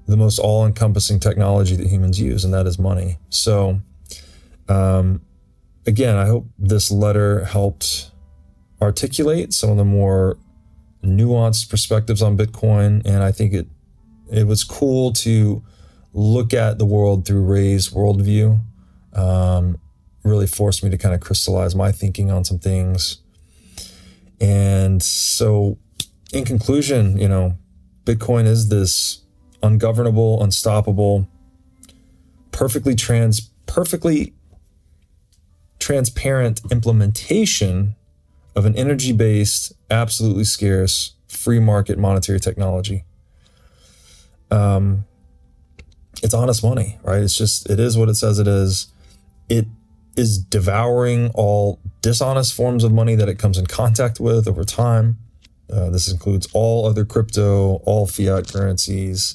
the 0.06 0.16
most 0.16 0.38
all-encompassing 0.38 1.18
technology 1.18 1.74
that 1.74 1.88
humans 1.88 2.20
use, 2.20 2.44
and 2.44 2.54
that 2.54 2.64
is 2.64 2.78
money. 2.78 3.18
So, 3.28 3.80
um, 4.68 5.20
again, 5.84 6.16
I 6.16 6.26
hope 6.26 6.46
this 6.58 6.92
letter 6.92 7.44
helped 7.44 8.12
articulate 8.80 9.52
some 9.52 9.70
of 9.70 9.76
the 9.76 9.84
more 9.84 10.38
nuanced 11.02 11.70
perspectives 11.70 12.22
on 12.22 12.36
Bitcoin, 12.36 13.04
and 13.04 13.22
I 13.22 13.32
think 13.32 13.52
it 13.52 13.66
it 14.30 14.46
was 14.46 14.64
cool 14.64 15.12
to 15.12 15.62
look 16.12 16.52
at 16.52 16.78
the 16.78 16.86
world 16.86 17.26
through 17.26 17.42
Ray's 17.42 17.90
worldview. 17.90 18.60
Um, 19.12 19.78
really 20.24 20.46
forced 20.46 20.82
me 20.82 20.90
to 20.90 20.98
kind 20.98 21.14
of 21.14 21.20
crystallize 21.20 21.74
my 21.74 21.92
thinking 21.92 22.30
on 22.30 22.44
some 22.44 22.58
things. 22.58 23.22
And 24.40 25.02
so, 25.02 25.78
in 26.32 26.44
conclusion, 26.44 27.18
you 27.18 27.28
know, 27.28 27.56
Bitcoin 28.04 28.46
is 28.46 28.68
this 28.68 29.22
ungovernable, 29.62 30.42
unstoppable, 30.42 31.28
perfectly 32.52 32.94
trans 32.94 33.50
perfectly 33.66 34.32
transparent 35.78 36.60
implementation 36.70 37.94
of 38.54 38.64
an 38.64 38.74
energy-based, 38.76 39.72
absolutely 39.90 40.44
scarce, 40.44 41.12
free 41.28 41.60
market 41.60 41.98
monetary 41.98 42.40
technology. 42.40 43.04
Um, 44.50 45.04
it's 46.22 46.32
honest 46.32 46.62
money, 46.62 46.98
right? 47.02 47.22
It's 47.22 47.36
just 47.36 47.68
it 47.68 47.78
is 47.78 47.98
what 47.98 48.08
it 48.08 48.14
says 48.14 48.38
it 48.38 48.48
is. 48.48 48.88
It 49.48 49.66
is 50.16 50.38
devouring 50.38 51.30
all 51.34 51.78
dishonest 52.06 52.54
forms 52.54 52.84
of 52.84 52.92
money 52.92 53.16
that 53.16 53.28
it 53.28 53.36
comes 53.36 53.58
in 53.58 53.66
contact 53.66 54.20
with 54.20 54.46
over 54.46 54.62
time. 54.62 55.16
Uh, 55.68 55.90
this 55.90 56.08
includes 56.10 56.46
all 56.52 56.86
other 56.86 57.04
crypto, 57.04 57.82
all 57.84 58.06
fiat 58.06 58.46
currencies, 58.52 59.34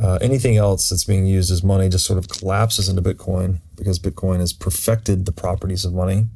uh, 0.00 0.18
anything 0.22 0.56
else 0.56 0.88
that's 0.88 1.04
being 1.04 1.26
used 1.26 1.50
as 1.50 1.62
money 1.62 1.90
just 1.90 2.06
sort 2.06 2.18
of 2.18 2.26
collapses 2.26 2.88
into 2.88 3.02
Bitcoin 3.02 3.58
because 3.76 3.98
Bitcoin 3.98 4.40
has 4.40 4.54
perfected 4.54 5.26
the 5.26 5.32
properties 5.32 5.84
of 5.84 5.92
money. 5.92 6.26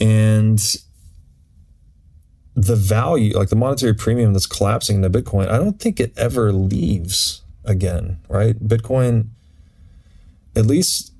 And 0.00 0.60
the 2.56 2.74
value, 2.74 3.38
like 3.38 3.48
the 3.48 3.56
monetary 3.56 3.94
premium 3.94 4.32
that's 4.32 4.46
collapsing 4.46 4.96
into 4.96 5.22
Bitcoin, 5.22 5.48
I 5.48 5.56
don't 5.56 5.78
think 5.78 6.00
it 6.00 6.12
ever 6.16 6.52
leaves 6.52 7.42
again, 7.64 8.18
right? 8.28 8.58
Bitcoin, 8.58 9.28
at 10.56 10.66
least 10.66 11.12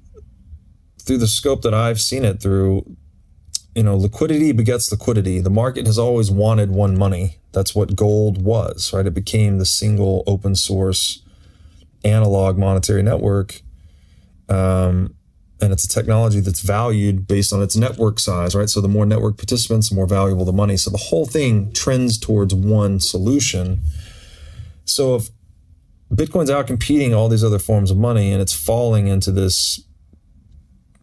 through 1.01 1.19
the 1.19 1.29
scope 1.29 1.63
that 1.63 1.73
I've 1.73 2.01
seen 2.01 2.25
it 2.25 2.43
through, 2.43 2.97
you 3.75 3.83
know, 3.83 3.97
liquidity 3.97 4.53
begets 4.53 4.91
liquidity. 4.91 5.41
The 5.41 5.51
market 5.51 5.87
has 5.87 5.99
always 5.99 6.31
wanted 6.31 6.71
one 6.71 6.97
money. 6.99 7.39
That's 7.53 7.75
what 7.75 7.97
gold 7.97 8.43
was, 8.43 8.93
right? 8.93 9.07
It 9.07 9.15
became 9.15 9.59
the 9.59 9.67
single 9.67 10.25
open 10.27 10.55
source 10.55 11.23
analog 12.05 12.59
monetary 12.59 13.03
network. 13.03 13.63
Um, 14.49 15.15
and 15.61 15.73
it's 15.73 15.85
a 15.85 15.89
technology 15.89 16.41
that's 16.41 16.61
valued 16.61 17.27
based 17.27 17.53
on 17.53 17.63
its 17.63 17.77
network 17.77 18.19
size, 18.19 18.55
right? 18.55 18.69
So 18.69 18.81
the 18.81 18.89
more 18.89 19.07
network 19.07 19.37
participants, 19.37 19.89
the 19.89 19.95
more 19.95 20.07
valuable 20.07 20.45
the 20.45 20.53
money. 20.53 20.77
So 20.77 20.91
the 20.91 20.99
whole 20.99 21.25
thing 21.25 21.73
trends 21.73 22.19
towards 22.19 22.53
one 22.53 22.99
solution. 22.99 23.81
So 24.85 25.15
if 25.15 25.31
Bitcoin's 26.13 26.51
out 26.51 26.67
competing 26.67 27.15
all 27.15 27.29
these 27.29 27.45
other 27.45 27.61
forms 27.61 27.91
of 27.91 27.97
money 27.97 28.33
and 28.33 28.43
it's 28.43 28.53
falling 28.53 29.07
into 29.07 29.31
this 29.31 29.81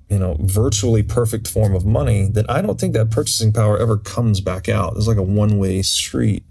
you 0.09 0.17
know, 0.17 0.37
virtually 0.39 1.03
perfect 1.03 1.47
form 1.47 1.75
of 1.75 1.85
money, 1.85 2.27
then 2.29 2.45
I 2.49 2.61
don't 2.61 2.79
think 2.79 2.93
that 2.93 3.11
purchasing 3.11 3.53
power 3.53 3.77
ever 3.77 3.97
comes 3.97 4.41
back 4.41 4.67
out. 4.67 4.97
It's 4.97 5.07
like 5.07 5.17
a 5.17 5.23
one 5.23 5.59
way 5.59 5.81
street. 5.83 6.43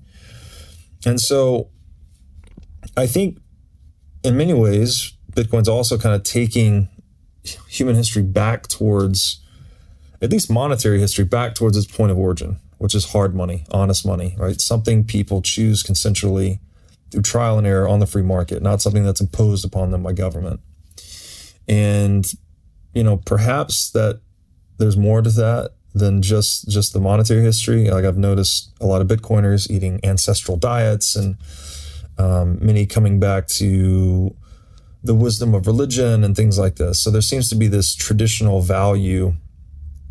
And 1.04 1.20
so 1.20 1.68
I 2.96 3.06
think 3.06 3.38
in 4.22 4.36
many 4.36 4.54
ways, 4.54 5.12
Bitcoin's 5.32 5.68
also 5.68 5.98
kind 5.98 6.14
of 6.14 6.22
taking 6.22 6.88
human 7.68 7.96
history 7.96 8.22
back 8.22 8.68
towards, 8.68 9.40
at 10.22 10.30
least 10.30 10.50
monetary 10.50 11.00
history, 11.00 11.24
back 11.24 11.54
towards 11.54 11.76
its 11.76 11.86
point 11.86 12.12
of 12.12 12.18
origin, 12.18 12.60
which 12.78 12.94
is 12.94 13.12
hard 13.12 13.34
money, 13.34 13.64
honest 13.70 14.06
money, 14.06 14.36
right? 14.38 14.60
Something 14.60 15.04
people 15.04 15.42
choose 15.42 15.82
consensually 15.82 16.60
through 17.10 17.22
trial 17.22 17.58
and 17.58 17.66
error 17.66 17.88
on 17.88 18.00
the 18.00 18.06
free 18.06 18.22
market, 18.22 18.62
not 18.62 18.82
something 18.82 19.04
that's 19.04 19.20
imposed 19.20 19.64
upon 19.64 19.90
them 19.90 20.02
by 20.02 20.12
government. 20.12 20.60
And 21.66 22.26
you 22.94 23.02
know, 23.02 23.16
perhaps 23.16 23.90
that 23.90 24.20
there's 24.78 24.96
more 24.96 25.22
to 25.22 25.30
that 25.30 25.72
than 25.94 26.22
just 26.22 26.68
just 26.68 26.92
the 26.92 27.00
monetary 27.00 27.42
history. 27.42 27.90
Like 27.90 28.04
I've 28.04 28.18
noticed 28.18 28.72
a 28.80 28.86
lot 28.86 29.00
of 29.00 29.08
Bitcoiners 29.08 29.70
eating 29.70 30.00
ancestral 30.02 30.56
diets, 30.56 31.16
and 31.16 31.36
um, 32.18 32.58
many 32.60 32.86
coming 32.86 33.20
back 33.20 33.46
to 33.48 34.34
the 35.02 35.14
wisdom 35.14 35.54
of 35.54 35.66
religion 35.66 36.24
and 36.24 36.34
things 36.34 36.58
like 36.58 36.76
this. 36.76 37.00
So 37.02 37.10
there 37.10 37.22
seems 37.22 37.48
to 37.50 37.54
be 37.54 37.68
this 37.68 37.94
traditional 37.94 38.60
value 38.60 39.34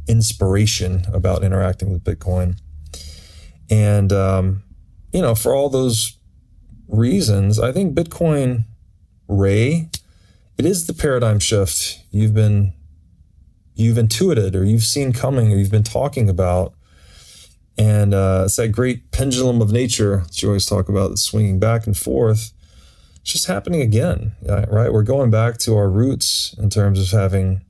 inspiration 0.07 1.03
about 1.13 1.43
interacting 1.43 1.91
with 1.91 2.03
Bitcoin, 2.03 2.57
and 3.69 4.11
um, 4.11 4.63
you 5.11 5.21
know, 5.21 5.35
for 5.35 5.53
all 5.53 5.69
those 5.69 6.17
reasons, 6.87 7.59
I 7.59 7.71
think 7.71 7.95
Bitcoin 7.95 8.65
Ray 9.27 9.89
it 10.57 10.65
is 10.65 10.87
the 10.87 10.93
paradigm 10.93 11.39
shift 11.39 11.99
you've 12.11 12.33
been 12.33 12.73
you've 13.75 13.97
intuited 13.97 14.55
or 14.55 14.63
you've 14.63 14.83
seen 14.83 15.13
coming 15.13 15.53
or 15.53 15.55
you've 15.55 15.71
been 15.71 15.83
talking 15.83 16.29
about. 16.29 16.73
And 17.77 18.15
uh, 18.15 18.43
it's 18.45 18.55
that 18.55 18.69
great 18.69 19.11
pendulum 19.11 19.61
of 19.61 19.71
nature 19.71 20.23
that 20.25 20.41
you 20.41 20.49
always 20.49 20.65
talk 20.65 20.89
about 20.89 21.09
that's 21.09 21.21
swinging 21.21 21.59
back 21.59 21.85
and 21.85 21.95
forth. 21.95 22.53
It's 23.21 23.33
just 23.33 23.45
happening 23.45 23.81
again 23.81 24.35
right? 24.47 24.91
We're 24.91 25.03
going 25.03 25.29
back 25.29 25.59
to 25.59 25.77
our 25.77 25.89
roots 25.89 26.55
in 26.57 26.71
terms 26.71 26.99
of 26.99 27.17
having 27.17 27.61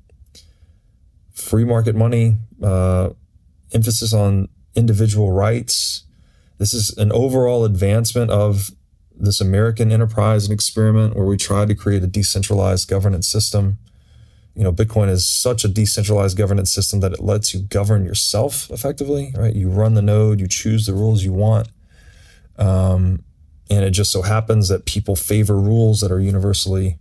free 1.34 1.66
market 1.66 1.96
money 1.96 2.38
uh, 2.64 3.10
emphasis 3.74 4.14
on 4.14 4.48
individual 4.76 5.34
rights. 5.34 6.04
This 6.58 6.74
is 6.74 6.96
an 6.98 7.12
overall 7.12 7.66
advancement 7.66 8.32
of 8.32 8.72
this 9.20 9.42
American 9.42 9.92
enterprise 9.92 10.46
and 10.46 10.54
experiment 10.54 11.16
where 11.16 11.26
we 11.26 11.38
tried 11.38 11.68
to 11.70 11.76
create 11.76 12.04
a 12.04 12.08
decentralized 12.08 12.88
governance 12.88 13.28
system. 13.28 13.78
You 14.56 14.64
know, 14.64 14.72
Bitcoin 14.72 15.10
is 15.10 15.26
such 15.26 15.64
a 15.64 15.68
decentralized 15.68 16.38
governance 16.38 16.72
system 16.72 17.00
that 17.02 17.14
it 17.14 17.20
lets 17.20 17.54
you 17.54 17.62
govern 17.62 18.06
yourself 18.06 18.70
effectively, 18.72 19.34
right? 19.36 19.56
You 19.56 19.70
run 19.70 19.94
the 19.94 20.02
node, 20.02 20.40
you 20.40 20.48
choose 20.48 20.86
the 20.86 20.94
rules 20.94 21.24
you 21.24 21.34
want. 21.34 21.70
Um, 22.58 23.24
and 23.70 23.84
it 23.84 23.92
just 23.92 24.12
so 24.12 24.22
happens 24.22 24.70
that 24.70 24.86
people 24.86 25.16
favor 25.16 25.60
rules 25.60 26.00
that 26.00 26.12
are 26.12 26.20
universally 26.20 26.98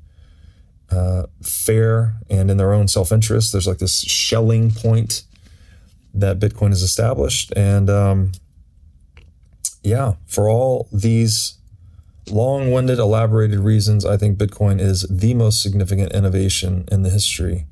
uh, 0.91 1.25
fair 1.43 2.17
and 2.29 2.51
in 2.51 2.57
their 2.57 2.73
own 2.73 2.89
self 2.89 3.13
interest. 3.13 3.53
There's 3.53 3.67
like 3.67 3.79
this 3.79 4.01
Schelling 4.03 4.71
point 4.71 5.23
that 6.15 6.39
Bitcoin 6.39 6.71
has 6.71 6.83
established. 6.83 7.53
And 7.57 7.89
um, 7.89 8.33
yeah, 9.83 10.15
for 10.27 10.49
all 10.49 10.89
these 10.93 11.59
long 12.29 12.73
winded, 12.73 12.99
elaborated 12.99 13.59
reasons, 13.61 14.05
I 14.05 14.17
think 14.17 14.39
Bitcoin 14.39 14.81
is 14.81 15.03
the 15.09 15.35
most 15.35 15.63
significant 15.63 16.13
innovation 16.13 16.85
in 16.91 17.03
the 17.03 17.11
history 17.11 17.67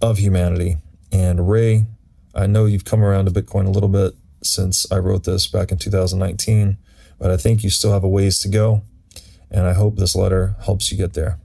of 0.00 0.18
humanity. 0.18 0.76
And 1.10 1.48
Ray, 1.48 1.86
I 2.34 2.46
know 2.46 2.66
you've 2.66 2.84
come 2.84 3.02
around 3.02 3.26
to 3.26 3.30
Bitcoin 3.30 3.66
a 3.66 3.70
little 3.70 3.88
bit 3.88 4.14
since 4.42 4.90
I 4.90 4.98
wrote 4.98 5.24
this 5.24 5.46
back 5.46 5.70
in 5.70 5.78
2019, 5.78 6.78
but 7.18 7.30
I 7.30 7.36
think 7.36 7.62
you 7.62 7.70
still 7.70 7.92
have 7.92 8.04
a 8.04 8.08
ways 8.08 8.38
to 8.40 8.48
go. 8.48 8.82
And 9.50 9.66
I 9.66 9.74
hope 9.74 9.96
this 9.96 10.16
letter 10.16 10.56
helps 10.64 10.90
you 10.90 10.96
get 10.96 11.12
there. 11.12 11.38